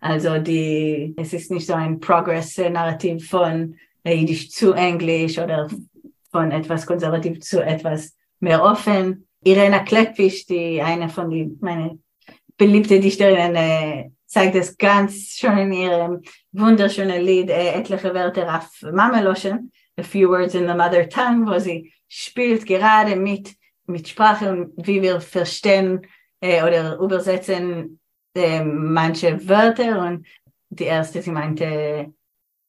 also 0.00 0.38
die, 0.38 1.14
es 1.16 1.32
ist 1.32 1.50
nicht 1.50 1.66
so 1.66 1.74
ein 1.74 2.00
Progress-Narrativ 2.00 3.28
von 3.28 3.76
Jiddisch 4.04 4.50
zu 4.50 4.72
Englisch 4.72 5.38
oder 5.38 5.68
von 6.32 6.50
etwas 6.50 6.86
konservativ 6.86 7.40
zu 7.40 7.64
etwas 7.64 8.16
mehr 8.40 8.62
offen. 8.62 9.28
Irena 9.44 9.80
Kleppfisch, 9.80 10.46
die 10.46 10.82
eine 10.82 11.08
von 11.08 11.30
die, 11.30 11.56
meine 11.60 11.98
beliebte 12.56 13.00
Dichterin, 13.00 13.54
äh, 13.54 14.10
zeigt 14.26 14.54
es 14.54 14.76
ganz 14.76 15.36
schön 15.36 15.58
in 15.58 15.72
ihrem 15.72 16.22
wunderschönen 16.52 17.22
Lied, 17.22 17.50
äh, 17.50 17.72
etliche 17.74 18.14
Wörter 18.14 18.56
auf 18.56 18.82
Mameloschen, 18.82 19.72
A 19.98 20.02
Few 20.02 20.28
Words 20.28 20.54
in 20.54 20.66
the 20.66 20.74
Mother 20.74 21.08
Tongue, 21.08 21.46
wo 21.46 21.58
sie 21.58 21.92
spielt 22.08 22.66
gerade 22.66 23.16
mit, 23.16 23.54
mit 23.86 24.08
Sprache 24.08 24.50
und 24.50 24.86
wie 24.86 25.02
wir 25.02 25.20
verstehen 25.20 26.06
äh, 26.40 26.62
oder 26.62 26.98
übersetzen 26.98 28.00
äh, 28.34 28.64
manche 28.64 29.48
Wörter 29.48 30.06
und 30.06 30.26
die 30.70 30.84
erste, 30.84 31.20
sie 31.20 31.30
meinte, 31.30 32.12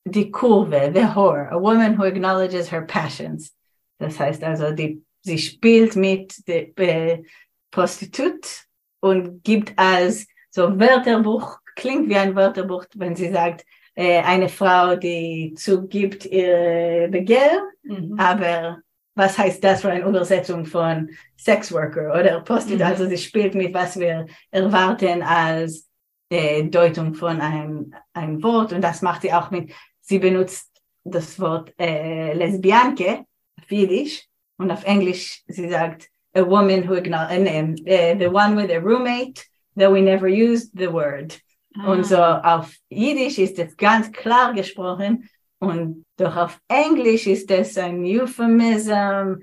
die 0.06 0.32
Kurve, 0.32 0.92
the 0.94 1.04
whore, 1.16 1.50
a 1.52 1.58
woman 1.58 1.98
who 1.98 2.04
acknowledges 2.04 2.70
her 2.70 2.82
passions. 2.82 3.56
Das 4.00 4.20
heißt 4.20 4.44
also, 4.44 4.72
die, 4.72 5.02
sie 5.22 5.38
spielt 5.38 5.96
mit 5.96 6.46
der 6.48 6.78
äh, 6.78 7.24
Prostitut 7.72 8.66
und 9.04 9.44
gibt 9.44 9.78
als 9.78 10.28
so 10.50 10.80
Wörterbuch, 10.80 11.58
klingt 11.76 12.08
wie 12.08 12.16
ein 12.16 12.36
Wörterbuch, 12.36 12.86
wenn 12.96 13.18
sie 13.18 13.32
sagt, 13.32 13.66
äh, 13.96 14.22
eine 14.22 14.48
Frau, 14.48 14.96
die 14.96 15.54
zugibt 15.58 16.26
ihr 16.26 17.10
Begehr, 17.12 17.64
mhm. 17.84 18.16
aber 18.18 18.80
was 19.14 19.38
heißt 19.38 19.62
das 19.62 19.82
für 19.82 19.92
eine 19.92 20.06
Übersetzung 20.06 20.66
von 20.66 21.10
Sexworker 21.38 22.18
oder 22.18 22.40
Prostitut? 22.42 22.80
Mhm. 22.80 22.86
Also 22.86 23.06
sie 23.08 23.18
spielt 23.18 23.56
mit, 23.56 23.74
was 23.74 24.00
wir 24.00 24.26
erwarten 24.52 25.22
als 25.22 25.90
äh, 26.30 26.64
Deutung 26.64 27.14
von 27.14 27.42
einem, 27.42 27.94
einem 28.14 28.42
Wort 28.42 28.72
und 28.72 28.82
das 28.82 29.02
macht 29.02 29.24
sie 29.24 29.34
auch 29.34 29.52
mit, 29.52 29.74
sie 30.00 30.20
benutzt 30.20 30.72
das 31.04 31.38
Wort 31.42 31.74
äh, 31.78 32.34
Lesbianke 32.34 33.26
auf 33.60 33.70
Jiddisch 33.70 34.26
und 34.58 34.72
auf 34.72 34.86
Englisch 34.86 35.44
sie 35.48 35.70
sagt 35.70 36.08
a 36.36 36.44
woman 36.44 36.84
who 36.84 36.94
acknowledges, 36.94 37.82
uh, 37.82 38.16
the 38.16 38.30
one 38.30 38.56
with 38.56 38.72
a 38.72 38.80
roommate 38.80 39.46
though 39.76 39.92
we 39.92 40.02
never 40.02 40.28
used 40.28 40.72
the 40.76 40.92
word. 40.92 41.40
Ah. 41.78 41.92
Und 41.92 42.06
so 42.06 42.22
auf 42.22 42.74
Jiddisch 42.90 43.38
ist 43.38 43.60
es 43.60 43.76
ganz 43.76 44.12
klar 44.12 44.54
gesprochen 44.54 45.30
und 45.60 46.06
doch 46.18 46.36
auf 46.36 46.60
Englisch 46.68 47.26
ist 47.28 47.50
es 47.52 47.78
ein 47.78 48.04
Euphemism, 48.04 49.42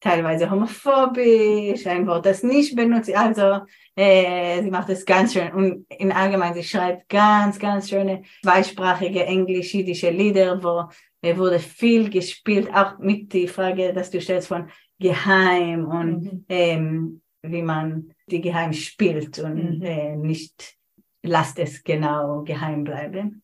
teilweise 0.00 0.50
homophobisch, 0.50 1.86
ein 1.86 2.06
Wort, 2.06 2.26
das 2.26 2.42
nicht 2.42 2.74
benutzt. 2.74 3.14
Also 3.14 3.60
äh, 3.96 4.62
sie 4.62 4.70
macht 4.70 4.88
es 4.88 5.04
ganz 5.04 5.34
schön 5.34 5.52
und 5.52 5.86
in 5.90 6.12
allgemein, 6.12 6.54
sie 6.54 6.64
schreibt 6.64 7.08
ganz, 7.08 7.58
ganz 7.58 7.88
schöne 7.88 8.22
zweisprachige 8.42 9.24
englisch-jiddische 9.24 10.10
Lieder, 10.10 10.62
wo 10.62 10.88
äh, 11.22 11.36
wurde 11.36 11.58
viel 11.58 12.10
gespielt, 12.10 12.68
auch 12.74 12.98
mit 12.98 13.32
die 13.32 13.48
Frage, 13.48 13.92
dass 13.92 14.10
du 14.10 14.20
stellst 14.20 14.48
von 14.48 14.68
geheim 14.98 15.84
und 15.86 16.22
mhm. 16.22 16.44
ähm, 16.48 17.20
wie 17.42 17.62
man 17.62 18.12
die 18.26 18.40
geheim 18.40 18.72
spielt 18.72 19.38
und 19.38 19.78
mhm. 19.78 19.82
äh, 19.82 20.16
nicht 20.16 20.76
lasst 21.22 21.58
es 21.58 21.82
genau 21.82 22.42
geheim 22.42 22.84
bleiben. 22.84 23.42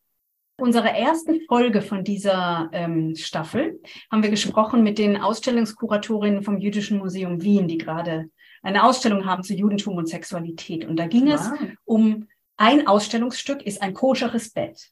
Unsere 0.56 0.96
erste 0.96 1.40
Folge 1.48 1.82
von 1.82 2.04
dieser 2.04 2.70
ähm, 2.72 3.16
Staffel 3.16 3.80
haben 4.10 4.22
wir 4.22 4.30
gesprochen 4.30 4.84
mit 4.84 4.98
den 4.98 5.16
Ausstellungskuratorinnen 5.16 6.44
vom 6.44 6.58
Jüdischen 6.58 6.98
Museum 6.98 7.42
Wien, 7.42 7.66
die 7.66 7.78
gerade 7.78 8.30
eine 8.62 8.84
Ausstellung 8.84 9.26
haben 9.26 9.42
zu 9.42 9.54
Judentum 9.54 9.96
und 9.96 10.08
Sexualität. 10.08 10.84
Und 10.84 10.96
da 10.96 11.08
ging 11.08 11.26
wow. 11.26 11.34
es 11.34 11.50
um 11.84 12.28
ein 12.56 12.86
Ausstellungsstück, 12.86 13.62
ist 13.62 13.82
ein 13.82 13.94
koscheres 13.94 14.50
Bett. 14.50 14.90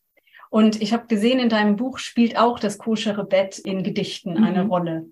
Und 0.51 0.83
ich 0.83 0.93
habe 0.93 1.07
gesehen, 1.07 1.39
in 1.39 1.49
deinem 1.49 1.77
Buch 1.77 1.99
spielt 1.99 2.37
auch 2.37 2.59
das 2.59 2.77
koschere 2.77 3.25
Bett 3.25 3.59
in 3.59 3.85
Gedichten 3.85 4.35
mhm. 4.35 4.45
eine 4.45 4.67
Rolle. 4.67 5.07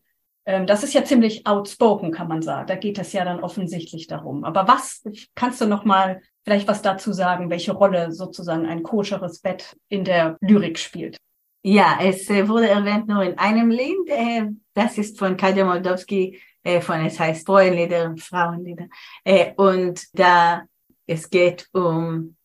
Ähm, 0.50 0.66
das 0.66 0.82
ist 0.82 0.94
ja 0.94 1.04
ziemlich 1.04 1.46
outspoken, 1.46 2.10
kann 2.10 2.28
man 2.28 2.42
sagen. 2.42 2.66
Da 2.66 2.74
geht 2.74 2.98
es 2.98 3.12
ja 3.12 3.24
dann 3.24 3.40
offensichtlich 3.40 4.06
darum. 4.08 4.44
Aber 4.44 4.66
was 4.66 5.02
kannst 5.34 5.60
du 5.60 5.66
noch 5.66 5.84
mal 5.84 6.20
vielleicht 6.44 6.66
was 6.66 6.82
dazu 6.82 7.12
sagen, 7.12 7.50
welche 7.50 7.72
Rolle 7.72 8.12
sozusagen 8.12 8.66
ein 8.66 8.82
koscheres 8.82 9.40
Bett 9.40 9.76
in 9.88 10.04
der 10.04 10.36
Lyrik 10.40 10.78
spielt? 10.78 11.16
Ja, 11.62 11.98
es 12.02 12.28
äh, 12.30 12.48
wurde 12.48 12.68
erwähnt 12.68 13.06
nur 13.06 13.22
in 13.22 13.38
einem 13.38 13.70
Lied. 13.70 14.08
Äh, 14.08 14.48
das 14.74 14.98
ist 14.98 15.18
von 15.18 15.36
Katja 15.36 15.64
Moldowski, 15.64 16.40
äh, 16.64 16.80
von 16.80 17.04
es 17.04 17.20
heißt 17.20 17.46
Frauenlieder, 17.46 18.14
Frauenlieder. 18.16 18.88
Und 19.56 20.02
da 20.18 20.62
es 21.06 21.28
geht 21.28 21.68
um 21.72 22.36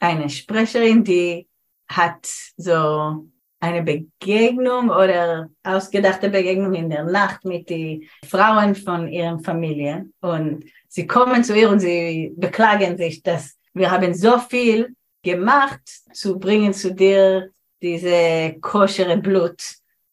eine 0.00 0.28
Sprecherin, 0.28 1.04
die 1.04 1.48
hat 1.88 2.26
so 2.56 3.26
eine 3.64 3.82
Begegnung 3.82 4.90
oder 4.90 5.48
ausgedachte 5.62 6.28
Begegnung 6.28 6.74
in 6.74 6.90
der 6.90 7.04
Nacht 7.04 7.44
mit 7.44 7.70
den 7.70 8.08
Frauen 8.26 8.74
von 8.74 9.08
ihren 9.08 9.40
Familien. 9.42 10.12
Und 10.20 10.64
sie 10.88 11.06
kommen 11.06 11.42
zu 11.42 11.56
ihr 11.56 11.70
und 11.70 11.80
sie 11.80 12.34
beklagen 12.36 12.96
sich, 12.98 13.22
dass 13.22 13.56
wir 13.72 13.90
haben 13.90 14.12
so 14.14 14.38
viel 14.38 14.94
gemacht, 15.22 15.80
zu 16.12 16.38
bringen 16.38 16.74
zu 16.74 16.94
dir 16.94 17.50
diese 17.82 18.56
koschere 18.60 19.16
Blut. 19.16 19.60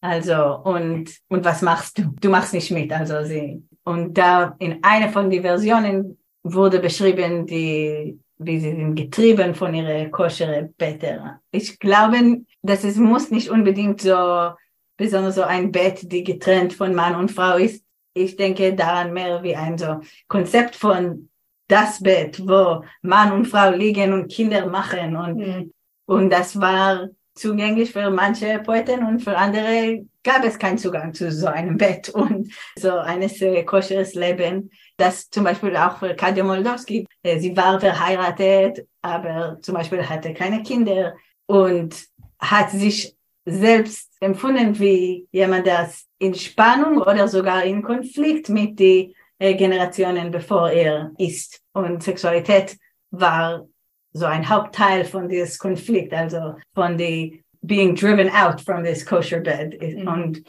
Also, 0.00 0.56
und, 0.64 1.10
und 1.28 1.44
was 1.44 1.62
machst 1.62 1.98
du? 1.98 2.04
Du 2.20 2.28
machst 2.30 2.54
nicht 2.54 2.70
mit. 2.70 2.90
Also 2.90 3.22
sie, 3.24 3.62
und 3.84 4.16
da 4.16 4.56
in 4.58 4.82
einer 4.82 5.10
von 5.10 5.30
den 5.30 5.42
Versionen 5.42 6.18
wurde 6.42 6.80
beschrieben, 6.80 7.46
die 7.46 8.18
wie 8.44 8.60
sie 8.60 8.70
sind 8.70 8.94
getrieben 8.94 9.54
von 9.54 9.74
ihrer 9.74 10.08
koschere 10.10 10.70
Better. 10.76 11.40
Ich 11.50 11.78
glaube, 11.78 12.42
dass 12.62 12.84
es 12.84 12.96
muss 12.96 13.30
nicht 13.30 13.50
unbedingt 13.50 14.00
so, 14.00 14.50
besonders 14.96 15.34
so 15.36 15.42
ein 15.42 15.72
Bett, 15.72 16.10
die 16.10 16.24
getrennt 16.24 16.72
von 16.72 16.94
Mann 16.94 17.16
und 17.16 17.30
Frau 17.30 17.56
ist. 17.56 17.84
Ich 18.14 18.36
denke 18.36 18.74
daran 18.74 19.12
mehr 19.12 19.42
wie 19.42 19.56
ein 19.56 19.78
so 19.78 20.00
Konzept 20.28 20.76
von 20.76 21.28
das 21.68 22.02
Bett, 22.02 22.40
wo 22.46 22.84
Mann 23.00 23.32
und 23.32 23.46
Frau 23.46 23.70
liegen 23.70 24.12
und 24.12 24.30
Kinder 24.30 24.66
machen 24.66 25.16
und, 25.16 25.36
mhm. 25.36 25.72
und 26.06 26.30
das 26.30 26.60
war 26.60 27.08
zugänglich 27.34 27.92
für 27.92 28.10
manche 28.10 28.58
Poeten 28.58 29.06
und 29.06 29.20
für 29.20 29.36
andere 29.36 30.04
gab 30.22 30.44
es 30.44 30.58
keinen 30.58 30.78
Zugang 30.78 31.14
zu 31.14 31.32
so 31.32 31.46
einem 31.46 31.76
Bett 31.76 32.08
und 32.10 32.52
so 32.76 32.92
eines 32.92 33.40
äh, 33.40 33.64
koscheres 33.64 34.14
Leben. 34.14 34.70
Das 35.02 35.28
zum 35.28 35.42
Beispiel 35.42 35.76
auch 35.76 35.98
für 35.98 36.14
Katja 36.14 36.44
Moldowski. 36.44 37.08
Äh, 37.24 37.40
sie 37.40 37.56
war 37.56 37.80
verheiratet, 37.80 38.86
aber 39.02 39.58
zum 39.60 39.74
Beispiel 39.74 40.08
hatte 40.08 40.32
keine 40.32 40.62
Kinder 40.62 41.14
und 41.46 42.06
hat 42.38 42.70
sich 42.70 43.16
selbst 43.44 44.12
empfunden 44.20 44.78
wie 44.78 45.26
jemand, 45.32 45.66
das 45.66 46.06
in 46.20 46.36
Spannung 46.36 46.98
oder 46.98 47.26
sogar 47.26 47.64
in 47.64 47.82
Konflikt 47.82 48.48
mit 48.48 48.78
den 48.78 49.12
äh, 49.40 49.54
Generationen 49.54 50.30
bevor 50.30 50.70
er 50.70 51.10
ist. 51.18 51.60
Und 51.72 52.04
Sexualität 52.04 52.78
war 53.10 53.66
so 54.12 54.26
ein 54.26 54.48
Hauptteil 54.48 55.04
von 55.04 55.28
dieses 55.28 55.58
Konflikt, 55.58 56.12
also 56.12 56.54
von 56.74 56.96
die 56.96 57.42
being 57.62 57.96
driven 57.96 58.30
out 58.30 58.60
from 58.60 58.84
this 58.84 59.04
kosher 59.04 59.40
bed 59.40 59.76
mhm. 59.80 60.06
und 60.06 60.42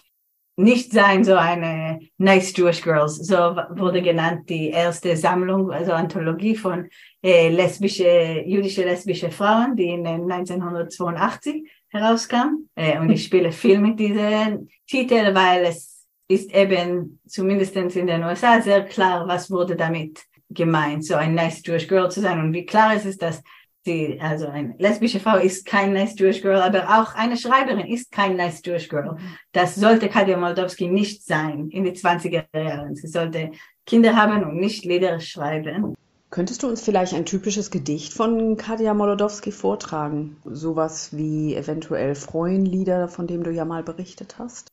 nicht 0.56 0.92
sein 0.92 1.24
so 1.24 1.34
eine 1.34 2.00
nice 2.18 2.54
Jewish 2.56 2.82
girls, 2.82 3.18
so 3.18 3.36
wurde 3.36 4.02
genannt 4.02 4.50
die 4.50 4.70
erste 4.70 5.18
Sammlung, 5.18 5.72
also 5.72 5.94
Anthologie 5.94 6.56
von 6.56 6.90
äh, 7.24 7.50
lesbische, 7.50 8.44
jüdische 8.46 8.84
lesbische 8.84 9.32
Frauen, 9.32 9.76
die 9.76 9.90
in 9.90 10.06
1982 10.06 11.68
herauskam. 11.90 12.70
Äh, 12.76 13.00
und 13.00 13.10
ich 13.10 13.24
spiele 13.26 13.52
viel 13.52 13.80
mit 13.80 14.00
diesem 14.00 14.68
Titel, 14.88 15.34
weil 15.34 15.66
es 15.66 16.06
ist 16.28 16.54
eben 16.54 17.20
zumindest 17.28 17.76
in 17.76 18.08
den 18.08 18.24
USA 18.24 18.62
sehr 18.62 18.84
klar, 18.86 19.28
was 19.28 19.50
wurde 19.50 19.76
damit 19.76 20.24
gemeint, 20.50 21.04
so 21.04 21.16
ein 21.16 21.34
nice 21.34 21.64
Jewish 21.66 21.88
Girl 21.88 22.12
zu 22.12 22.22
sein. 22.22 22.40
Und 22.40 22.54
wie 22.54 22.66
klar 22.66 22.96
ist 22.96 23.06
es, 23.06 23.18
dass 23.18 23.42
die, 23.86 24.20
also 24.22 24.48
eine 24.48 24.76
lesbische 24.78 25.20
Frau 25.20 25.38
ist 25.38 25.66
kein 25.66 25.94
nice 25.94 26.18
Jewish 26.18 26.42
Girl, 26.42 26.62
aber 26.62 26.88
auch 26.88 27.16
eine 27.16 27.38
Schreiberin 27.38 27.88
ist 27.88 28.12
kein 28.12 28.38
nice 28.38 28.62
Jewish 28.64 28.88
Girl. 28.88 29.18
Das 29.52 29.76
sollte 29.76 30.10
Katja 30.10 30.38
Moldowski 30.38 30.88
nicht 30.88 31.26
sein 31.26 31.70
in 31.70 31.84
den 31.84 31.94
20er 31.94 32.46
Jahren. 32.54 32.96
Sie 32.96 33.08
sollte 33.08 33.52
Kinder 33.86 34.16
haben 34.16 34.44
und 34.44 34.56
nicht 34.56 34.86
Lieder 34.86 35.20
schreiben. 35.20 35.96
Könntest 36.30 36.64
du 36.64 36.68
uns 36.68 36.82
vielleicht 36.82 37.14
ein 37.14 37.26
typisches 37.26 37.70
Gedicht 37.70 38.14
von 38.14 38.58
Katja 38.58 38.94
Molodowski 38.94 39.52
vortragen? 39.52 40.38
Sowas 40.46 41.16
wie 41.16 41.54
eventuell 41.54 42.16
Freuenlieder, 42.16 43.08
von 43.08 43.28
dem 43.28 43.44
du 43.44 43.52
ja 43.52 43.66
mal 43.66 43.84
berichtet 43.84 44.40
hast? 44.40 44.72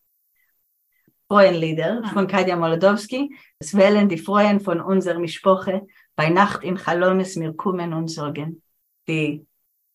Freuenlieder 1.28 2.02
von 2.14 2.26
Katja 2.28 2.56
Molodowski. 2.56 3.36
Es 3.58 3.76
wählen 3.76 4.08
die 4.08 4.18
Freuen 4.18 4.60
von 4.60 4.80
unserer 4.80 5.18
Mischpoche 5.18 5.86
bei 6.16 6.30
Nacht 6.30 6.64
im 6.64 6.78
Chalomes 6.78 7.36
mir 7.36 7.52
kommen 7.52 7.92
und 7.92 8.08
sorgen 8.08 8.62
die 9.10 9.46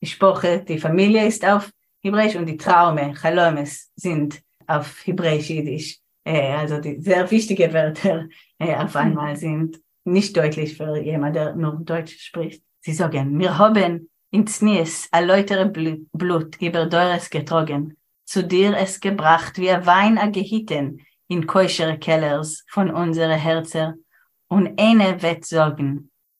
Sprache, 0.04 0.64
die 0.68 0.78
Familie 0.78 1.26
ist 1.26 1.46
auf 1.46 1.72
Hebräisch 2.02 2.36
und 2.36 2.46
die 2.46 2.58
Traume, 2.58 3.14
Chalomes, 3.14 3.92
sind 3.96 4.42
auf 4.68 5.06
Hebräisch-Jiddisch. 5.06 6.00
Äh, 6.24 6.52
also 6.54 6.80
die 6.80 7.00
sehr 7.02 7.30
wichtige 7.32 7.74
Wörter 7.74 8.28
auf 8.60 8.96
einmal 8.96 9.36
sind 9.36 9.80
nicht 10.06 10.36
deutlich 10.38 10.78
für 10.78 10.98
jemanden, 10.98 11.34
der 11.34 11.56
nur 11.56 11.82
Deutsch 11.84 12.18
spricht. 12.20 12.64
Sie 12.82 12.94
sagen, 12.94 13.40
wir 13.40 13.58
haben 13.58 14.10
in 14.32 14.46
Znies 14.46 15.08
erläutere 15.12 15.66
Blut 15.66 16.62
über 16.62 16.86
Deures 16.86 17.30
getrogen, 17.30 17.98
zu 18.26 18.44
dir 18.44 18.76
es 18.78 19.00
gebracht, 19.00 19.58
wie 19.58 19.70
Wein 19.86 20.18
agehitten 20.18 21.02
in 21.28 21.48
keuschere 21.48 21.98
Kellers 21.98 22.64
von 22.68 22.92
unsere 22.92 23.36
Herzen, 23.36 24.06
und 24.48 24.80
eine 24.80 25.22
wird 25.24 25.44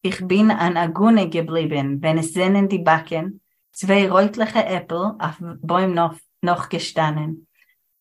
ich 0.06 0.26
bin 0.28 0.52
an 0.52 0.78
Agune 0.78 1.30
geblieben, 1.30 2.02
wenn 2.02 2.20
es 2.20 2.34
sehnen 2.34 2.70
die 2.70 2.80
Backen, 2.80 3.42
zwei 3.72 4.10
rötliche 4.10 4.64
Äpfel 4.64 5.16
auf 5.18 5.38
Bäumen 5.40 5.96
noch, 5.96 6.16
noch 6.42 6.70
gestanden. 6.70 7.48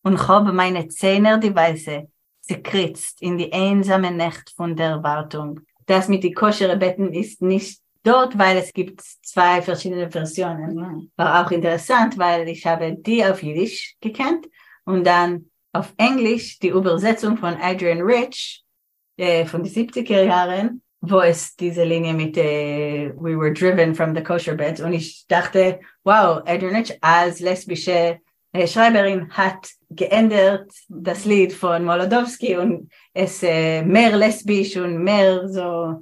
Und 0.03 0.27
habe 0.27 0.53
meine 0.53 0.87
Zähne 0.87 1.39
die 1.39 1.55
Weiße 1.55 2.07
zerkritzt 2.41 3.21
in 3.23 3.39
die 3.39 3.51
einsame 3.51 4.11
Nacht 4.11 4.51
von 4.55 4.75
der 4.75 5.01
Wartung. 5.01 5.61
Das 5.87 6.07
mit 6.07 6.23
die 6.23 6.31
koschere 6.31 6.77
Betten 6.77 7.11
ist 7.11 7.41
nicht 7.41 7.81
dort, 8.03 8.37
weil 8.37 8.57
es 8.57 8.71
gibt 8.71 9.01
zwei 9.01 9.63
verschiedene 9.63 10.11
Versionen. 10.11 11.11
War 11.15 11.43
auch 11.43 11.49
interessant, 11.49 12.19
weil 12.19 12.47
ich 12.47 12.65
habe 12.67 12.95
die 12.99 13.25
auf 13.25 13.41
Jiddisch 13.41 13.95
gekannt 13.99 14.47
und 14.85 15.05
dann 15.05 15.49
auf 15.73 15.91
Englisch 15.97 16.59
die 16.59 16.69
Übersetzung 16.69 17.35
von 17.37 17.55
Adrian 17.59 18.01
Rich 18.01 18.63
äh, 19.17 19.45
von 19.45 19.63
den 19.63 19.73
70er 19.73 20.23
Jahren 20.23 20.83
wo 21.09 21.21
es 21.21 21.55
diese 21.55 21.83
Linie 21.83 22.13
mit 22.13 22.37
äh, 22.37 23.11
We 23.15 23.37
were 23.37 23.53
driven 23.53 23.93
from 23.93 24.15
the 24.15 24.23
kosher 24.23 24.55
beds 24.55 24.81
und 24.81 24.93
ich 24.93 25.25
dachte, 25.27 25.79
wow, 26.03 26.41
Adrianich 26.45 26.97
als 27.01 27.39
lesbische 27.39 28.19
äh, 28.53 28.67
Schreiberin 28.67 29.29
hat 29.31 29.69
geändert 29.89 30.71
das 30.87 31.25
Lied 31.25 31.53
von 31.53 31.83
Molodowski 31.83 32.55
und 32.57 32.89
es 33.13 33.43
äh, 33.43 33.83
mehr 33.83 34.15
lesbisch 34.15 34.77
und 34.77 35.03
mehr 35.03 35.47
so 35.47 36.01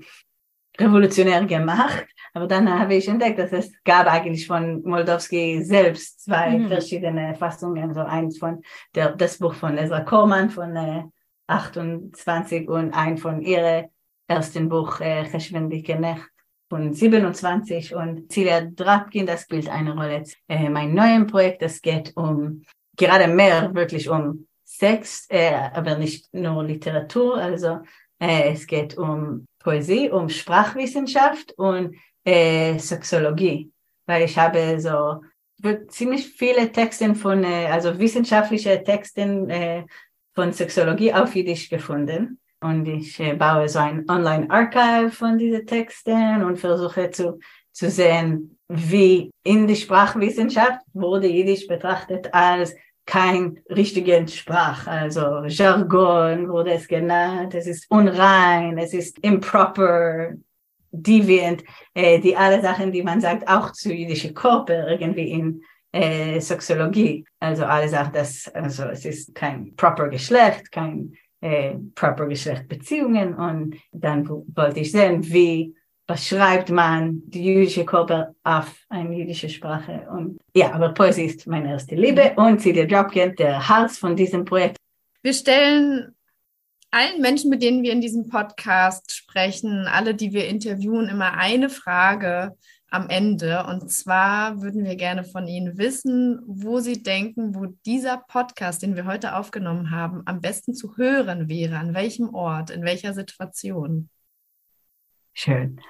revolutionär 0.80 1.46
gemacht. 1.46 2.06
Aber 2.34 2.48
dann 2.48 2.68
habe 2.68 2.96
ich 2.96 3.08
entdeckt, 3.08 3.38
dass 3.38 3.52
es 3.52 3.72
gab 3.84 4.08
eigentlich 4.08 4.48
von 4.48 4.82
Moldowski 4.84 5.64
selbst 5.64 6.24
zwei 6.24 6.58
mhm. 6.58 6.68
verschiedene 6.68 7.36
Fassungen. 7.36 7.94
So 7.94 8.02
eins 8.02 8.40
von 8.40 8.64
der, 8.96 9.16
das 9.16 9.38
Buch 9.38 9.54
von 9.54 9.78
Ezra 9.78 10.02
Korman 10.02 10.50
von 10.50 10.76
äh, 10.76 11.04
28 11.48 12.68
und 12.68 12.94
ein 12.94 13.18
von 13.18 13.42
ihre 13.42 13.90
ersten 14.34 14.70
Buch 14.70 15.00
äh, 15.00 15.30
Geschwindige 15.32 16.00
Nacht 16.00 16.30
von 16.70 16.94
27 16.94 17.94
und 17.94 18.32
Celia 18.32 18.62
Drapkin, 18.62 19.26
das 19.26 19.44
spielt 19.44 19.70
eine 19.70 19.94
Rolle. 19.94 20.24
Äh, 20.48 20.70
mein 20.70 20.94
neues 20.94 21.32
Projekt, 21.32 21.62
das 21.62 21.82
geht 21.82 22.12
um 22.16 22.64
gerade 22.98 23.28
mehr 23.28 23.74
wirklich 23.76 24.10
um 24.10 24.48
Sex, 24.64 25.28
äh, 25.30 25.54
aber 25.74 25.98
nicht 25.98 26.34
nur 26.34 26.64
Literatur. 26.64 27.38
Also 27.38 27.82
äh, 28.20 28.52
es 28.54 28.66
geht 28.66 28.98
um 28.98 29.46
Poesie, 29.60 30.10
um 30.10 30.30
Sprachwissenschaft 30.30 31.54
und 31.58 31.96
äh, 32.26 32.80
Sexologie, 32.80 33.72
weil 34.08 34.24
ich 34.24 34.38
habe 34.38 34.80
so 34.80 35.22
ziemlich 35.90 36.28
viele 36.28 36.72
Texte 36.72 37.14
von, 37.14 37.44
äh, 37.44 37.68
also 37.68 38.00
wissenschaftliche 38.00 38.84
Texte 38.84 39.22
äh, 39.22 39.84
von 40.34 40.52
Sexologie 40.52 41.14
auf 41.14 41.36
Jiddisch 41.36 41.70
gefunden. 41.70 42.40
Und 42.64 42.88
ich 42.88 43.20
äh, 43.20 43.34
baue 43.34 43.68
so 43.70 43.80
ein 43.80 44.10
Online-Archive 44.10 45.12
von 45.12 45.38
diesen 45.38 45.66
Texten 45.66 46.44
und 46.44 46.58
versuche 46.58 47.12
zu, 47.12 47.40
zu 47.72 47.90
sehen, 47.90 48.58
wie 48.68 49.32
in 49.44 49.68
der 49.68 49.76
Sprachwissenschaft 49.76 50.80
wurde 50.94 51.28
Jiddisch 51.28 51.68
betrachtet 51.68 52.34
als 52.34 52.76
kein 53.06 53.60
richtigen 53.70 54.28
Sprach, 54.28 54.88
also 54.88 55.44
Jargon 55.46 56.50
wurde 56.50 56.72
es 56.72 56.88
genannt, 56.88 57.54
es 57.54 57.68
ist 57.68 57.86
unrein, 57.92 58.78
es 58.78 58.94
ist 58.94 59.20
improper, 59.20 60.34
deviant, 60.92 61.64
äh, 61.94 62.20
die 62.20 62.36
alle 62.38 62.62
Sachen, 62.62 62.92
die 62.92 63.04
man 63.04 63.20
sagt, 63.20 63.48
auch 63.48 63.72
zu 63.72 63.92
jüdischen 63.92 64.34
Körper 64.34 64.88
irgendwie 64.88 65.32
in 65.32 65.64
äh, 65.92 66.40
Soziologie, 66.40 67.26
also 67.40 67.66
alle 67.66 67.90
Sachen, 67.90 68.14
dass 68.14 68.48
also 68.54 68.86
es 68.86 69.04
ist 69.04 69.36
kein 69.36 69.76
proper 69.76 70.08
Geschlecht, 70.08 70.72
kein 70.72 71.14
äh, 71.44 71.76
proper 71.94 72.26
Geschlechtsbeziehungen 72.28 73.34
und 73.34 73.76
dann 73.92 74.28
wollte 74.56 74.80
ich 74.80 74.92
sehen, 74.92 75.22
wie 75.32 75.76
beschreibt 76.08 76.70
man 76.70 77.22
die 77.26 77.44
jüdische 77.44 77.86
Körper 77.86 78.34
auf 78.44 78.74
eine 78.90 79.14
jüdische 79.16 79.50
Sprache. 79.50 80.08
Und 80.10 80.40
ja, 80.56 80.72
aber 80.72 80.94
Poesie 80.94 81.26
ist 81.26 81.46
meine 81.46 81.72
erste 81.72 81.96
Liebe 81.96 82.34
und 82.38 82.62
Celia 82.62 82.86
Dropkin, 82.86 83.36
der 83.36 83.68
Hals 83.68 83.98
von 83.98 84.16
diesem 84.16 84.46
Projekt. 84.46 84.78
Wir 85.22 85.34
stellen 85.34 86.16
allen 86.92 87.22
Menschen, 87.22 87.50
mit 87.50 87.62
denen 87.62 87.84
wir 87.84 87.92
in 87.92 88.02
diesem 88.02 88.30
Podcast 88.30 89.14
sprechen, 89.14 89.88
alle, 89.88 90.16
die 90.16 90.32
wir 90.32 90.48
interviewen, 90.48 91.10
immer 91.10 91.34
eine 91.34 91.70
Frage, 91.70 92.56
am 92.94 93.10
Ende. 93.10 93.66
Und 93.66 93.92
zwar 93.92 94.62
würden 94.62 94.86
wir 94.86 94.96
gerne 94.96 95.24
von 95.24 95.48
Ihnen 95.48 95.78
wissen, 95.78 96.42
wo 96.46 96.80
Sie 96.80 97.02
denken, 97.02 97.56
wo 97.56 97.66
dieser 97.86 98.18
Podcast, 98.18 98.84
den 98.84 98.96
wir 98.96 99.06
heute 99.06 99.36
aufgenommen 99.36 99.90
haben, 99.90 100.22
am 100.26 100.42
besten 100.42 100.76
zu 100.76 100.96
hören 100.96 101.50
wäre. 101.50 101.78
An 101.78 101.96
welchem 101.96 102.34
Ort, 102.34 102.70
in 102.70 102.84
welcher 102.84 103.14
Situation? 103.14 104.10
Schön. 105.34 105.82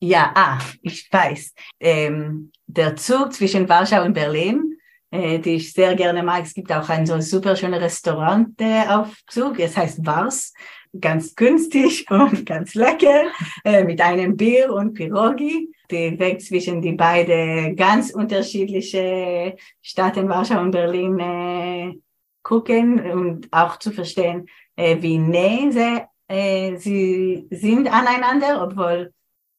Ja, 0.00 0.32
ah, 0.34 0.58
ich 0.82 1.10
weiß. 1.10 1.54
Ähm, 1.80 2.52
der 2.66 2.94
Zug 2.96 3.32
zwischen 3.32 3.68
Warschau 3.68 4.04
und 4.04 4.12
Berlin, 4.12 4.78
äh, 5.10 5.38
die 5.38 5.56
ich 5.56 5.72
sehr 5.72 5.96
gerne 5.96 6.22
mag. 6.22 6.44
Es 6.44 6.52
gibt 6.52 6.70
auch 6.70 6.88
ein 6.90 7.06
so 7.06 7.18
super 7.20 7.56
schönes 7.56 7.80
Restaurant 7.80 8.60
äh, 8.60 8.86
auf 8.86 9.16
Zug. 9.28 9.58
Es 9.58 9.76
heißt 9.76 10.04
Wars. 10.04 10.52
Ganz 10.98 11.34
günstig 11.34 12.06
und 12.10 12.46
ganz 12.46 12.74
lecker, 12.74 13.24
äh, 13.64 13.84
mit 13.84 14.00
einem 14.00 14.36
Bier 14.36 14.72
und 14.72 14.94
Pirogi 14.94 15.72
den 15.90 16.18
Weg 16.18 16.42
zwischen 16.42 16.82
die 16.82 16.92
beiden 16.92 17.74
ganz 17.76 18.10
unterschiedliche 18.10 19.56
Städten, 19.80 20.28
Warschau 20.28 20.60
und 20.60 20.70
Berlin, 20.70 21.18
äh, 21.18 21.94
gucken 22.42 23.00
und 23.10 23.48
auch 23.50 23.78
zu 23.78 23.90
verstehen, 23.90 24.46
äh, 24.76 24.96
wie 25.00 25.18
näher 25.18 25.72
sie, 25.72 26.34
äh, 26.34 26.76
sie 26.76 27.46
sind 27.50 27.92
aneinander, 27.92 28.62
obwohl 28.62 29.12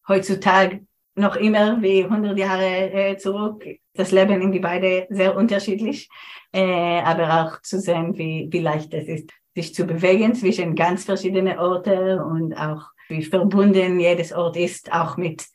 heutzutage 0.07 0.85
noch 1.15 1.35
immer 1.35 1.81
wie 1.81 2.03
100 2.03 2.37
Jahre 2.37 2.91
äh, 2.91 3.17
zurück 3.17 3.65
das 3.93 4.11
Leben 4.11 4.41
in 4.41 4.51
die 4.51 4.59
beiden 4.59 5.05
sehr 5.09 5.35
unterschiedlich, 5.35 6.09
äh, 6.53 7.01
aber 7.01 7.43
auch 7.43 7.61
zu 7.61 7.79
sehen, 7.79 8.17
wie, 8.17 8.47
wie 8.49 8.59
leicht 8.59 8.93
es 8.93 9.07
ist, 9.07 9.31
sich 9.55 9.73
zu 9.73 9.85
bewegen 9.85 10.35
zwischen 10.35 10.75
ganz 10.75 11.05
verschiedenen 11.05 11.57
Orten 11.57 12.19
und 12.19 12.53
auch 12.53 12.89
wie 13.09 13.23
verbunden 13.23 13.99
jedes 13.99 14.31
Ort 14.31 14.55
ist, 14.55 14.91
auch 14.91 15.17
mit 15.17 15.45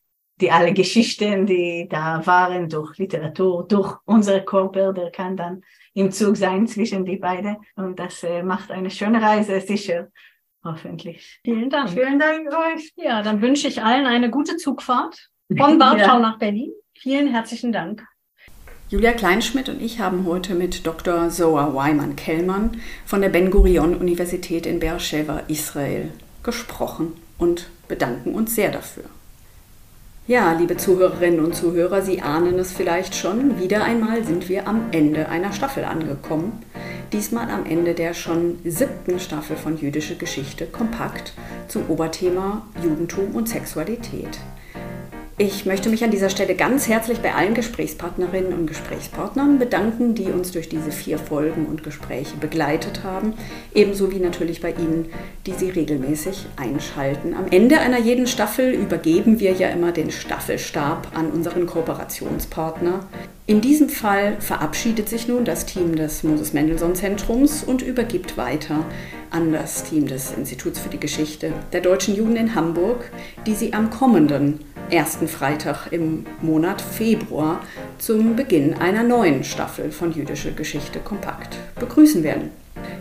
die 0.41 0.51
alle 0.51 0.73
Geschichten, 0.73 1.47
die 1.47 1.87
da 1.89 2.25
waren, 2.27 2.69
durch 2.69 2.99
Literatur, 2.99 3.67
durch 3.69 3.97
unsere 4.05 4.45
Körper, 4.45 4.93
der 4.93 5.11
kann 5.11 5.37
dann 5.37 5.63
im 5.95 6.11
Zug 6.11 6.37
sein 6.37 6.67
zwischen 6.67 7.05
die 7.05 7.17
beiden. 7.17 7.57
Und 7.77 7.99
das 7.99 8.23
äh, 8.25 8.43
macht 8.43 8.71
eine 8.71 8.91
schöne 8.91 9.23
Reise, 9.23 9.61
sicher. 9.61 10.09
Hoffentlich. 10.65 11.41
Vielen 11.45 11.71
Dank. 11.71 11.91
Vielen 11.91 12.19
Dank 12.19 12.49
euch. 12.49 12.93
Ja, 12.97 13.23
dann 13.23 13.43
wünsche 13.43 13.69
ich 13.69 13.83
allen 13.83 14.07
eine 14.07 14.31
gute 14.31 14.57
Zugfahrt 14.57 15.31
von 15.57 15.79
Warschau 15.79 16.15
ja. 16.15 16.19
nach 16.19 16.39
Berlin. 16.39 16.73
Vielen 16.95 17.29
herzlichen 17.29 17.71
Dank. 17.71 18.05
Julia 18.91 19.13
Kleinschmidt 19.13 19.71
und 19.71 19.81
ich 19.81 19.99
haben 19.99 20.27
heute 20.27 20.55
mit 20.55 20.87
Dr. 20.87 21.31
Zoa 21.31 21.75
Weimann-Kellmann 21.75 22.83
von 23.07 23.23
der 23.23 23.31
Ben-Gurion-Universität 23.31 24.67
in 24.67 24.79
Beersheba,,, 24.79 25.41
Israel, 25.49 26.11
gesprochen 26.43 27.15
und 27.39 27.71
bedanken 27.89 28.35
uns 28.35 28.55
sehr 28.55 28.71
dafür. 28.71 29.05
Ja, 30.27 30.53
liebe 30.53 30.77
Zuhörerinnen 30.77 31.43
und 31.43 31.55
Zuhörer, 31.55 32.03
Sie 32.03 32.21
ahnen 32.21 32.59
es 32.59 32.73
vielleicht 32.73 33.15
schon. 33.15 33.59
Wieder 33.59 33.85
einmal 33.85 34.23
sind 34.23 34.51
wir 34.51 34.69
am 34.69 34.87
Ende 34.91 35.31
einer 35.31 35.55
Staffel 35.55 35.85
angekommen. 35.85 36.63
Diesmal 37.11 37.51
am 37.51 37.65
Ende 37.65 37.95
der 37.95 38.13
schon 38.13 38.59
siebten 38.65 39.19
Staffel 39.19 39.57
von 39.57 39.79
Jüdische 39.79 40.17
Geschichte 40.17 40.67
kompakt 40.67 41.33
zum 41.69 41.89
Oberthema 41.89 42.67
Judentum 42.83 43.35
und 43.35 43.49
Sexualität. 43.49 44.39
Ich 45.37 45.67
möchte 45.67 45.89
mich 45.89 46.05
an 46.05 46.13
dieser 46.13 46.31
Stelle 46.31 46.55
ganz 46.55 46.87
herzlich 46.87 47.19
bei 47.19 47.35
allen 47.35 47.55
Gesprächspartnerinnen 47.55 48.53
und 48.53 48.67
Gesprächspartnern 48.69 49.59
bedanken, 49.59 50.15
die 50.15 50.27
uns 50.27 50.53
durch 50.53 50.69
diese 50.69 50.93
vier 50.93 51.19
Folgen 51.19 51.67
und 51.67 51.83
Gespräche 51.83 52.37
begleitet 52.37 53.03
haben, 53.03 53.35
ebenso 53.75 54.13
wie 54.13 54.21
natürlich 54.21 54.61
bei 54.61 54.71
Ihnen, 54.71 55.07
die 55.45 55.55
Sie 55.55 55.71
regelmäßig 55.71 56.47
einschalten. 56.55 57.35
Am 57.35 57.49
Ende 57.51 57.81
einer 57.81 57.99
jeden 57.99 58.29
Staffel 58.29 58.75
übergeben 58.75 59.41
wir 59.41 59.51
ja 59.51 59.71
immer 59.71 59.91
den 59.91 60.13
Staffelstab 60.13 61.09
an 61.17 61.33
unseren 61.33 61.67
Kooperationspartner. 61.67 63.01
In 63.49 63.61
diesem 63.61 63.89
Fall 63.89 64.37
verabschiedet 64.39 65.09
sich 65.09 65.27
nun 65.27 65.45
das 65.45 65.67
Team 65.67 65.97
des 65.97 66.23
Moses 66.23 66.53
Mendelssohn 66.53 66.95
Zentrums 66.95 67.65
und 67.65 67.83
übergibt 67.83 68.37
weiter 68.37 68.87
an 69.31 69.53
das 69.53 69.83
Team 69.83 70.07
des 70.07 70.31
Instituts 70.31 70.79
für 70.79 70.91
die 70.91 71.01
Geschichte 71.01 71.53
der 71.73 71.81
deutschen 71.81 72.15
Juden 72.15 72.37
in 72.37 72.55
Hamburg, 72.55 73.11
die 73.49 73.55
sie 73.57 73.73
am 73.73 73.91
kommenden 73.91 74.61
ersten 74.91 75.29
Freitag 75.29 75.93
im 75.93 76.27
Monat 76.41 76.81
Februar 76.81 77.61
zum 77.99 78.37
Beginn 78.37 78.75
einer 78.75 79.03
neuen 79.03 79.45
Staffel 79.45 79.91
von 79.91 80.13
Jüdische 80.13 80.53
Geschichte 80.53 80.99
kompakt 81.01 81.57
begrüßen 81.79 82.23
werden. 82.23 82.51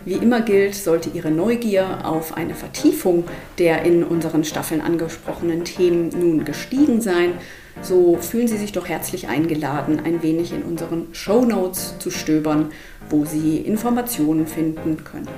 Wie 0.04 0.14
immer 0.14 0.40
gilt, 0.40 0.74
sollte 0.74 1.10
Ihre 1.10 1.30
Neugier 1.30 2.04
auf 2.04 2.36
eine 2.36 2.54
Vertiefung 2.54 3.24
der 3.58 3.82
in 3.82 4.04
unseren 4.04 4.44
Staffeln 4.44 4.80
angesprochenen 4.80 5.64
Themen 5.64 6.10
nun 6.10 6.44
gestiegen 6.44 7.00
sein, 7.00 7.34
so 7.82 8.16
fühlen 8.18 8.48
Sie 8.48 8.56
sich 8.56 8.72
doch 8.72 8.88
herzlich 8.88 9.28
eingeladen, 9.28 10.00
ein 10.04 10.22
wenig 10.22 10.52
in 10.52 10.62
unseren 10.62 11.08
Show 11.12 11.44
Notes 11.44 11.94
zu 11.98 12.10
stöbern, 12.10 12.70
wo 13.10 13.24
Sie 13.24 13.58
Informationen 13.58 14.46
finden 14.46 15.04
können. 15.04 15.28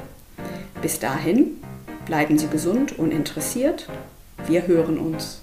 Bis 0.82 0.98
dahin, 0.98 1.58
bleiben 2.04 2.38
Sie 2.38 2.48
gesund 2.48 2.98
und 2.98 3.10
interessiert. 3.10 3.88
Wir 4.46 4.66
hören 4.66 4.98
uns. 4.98 5.40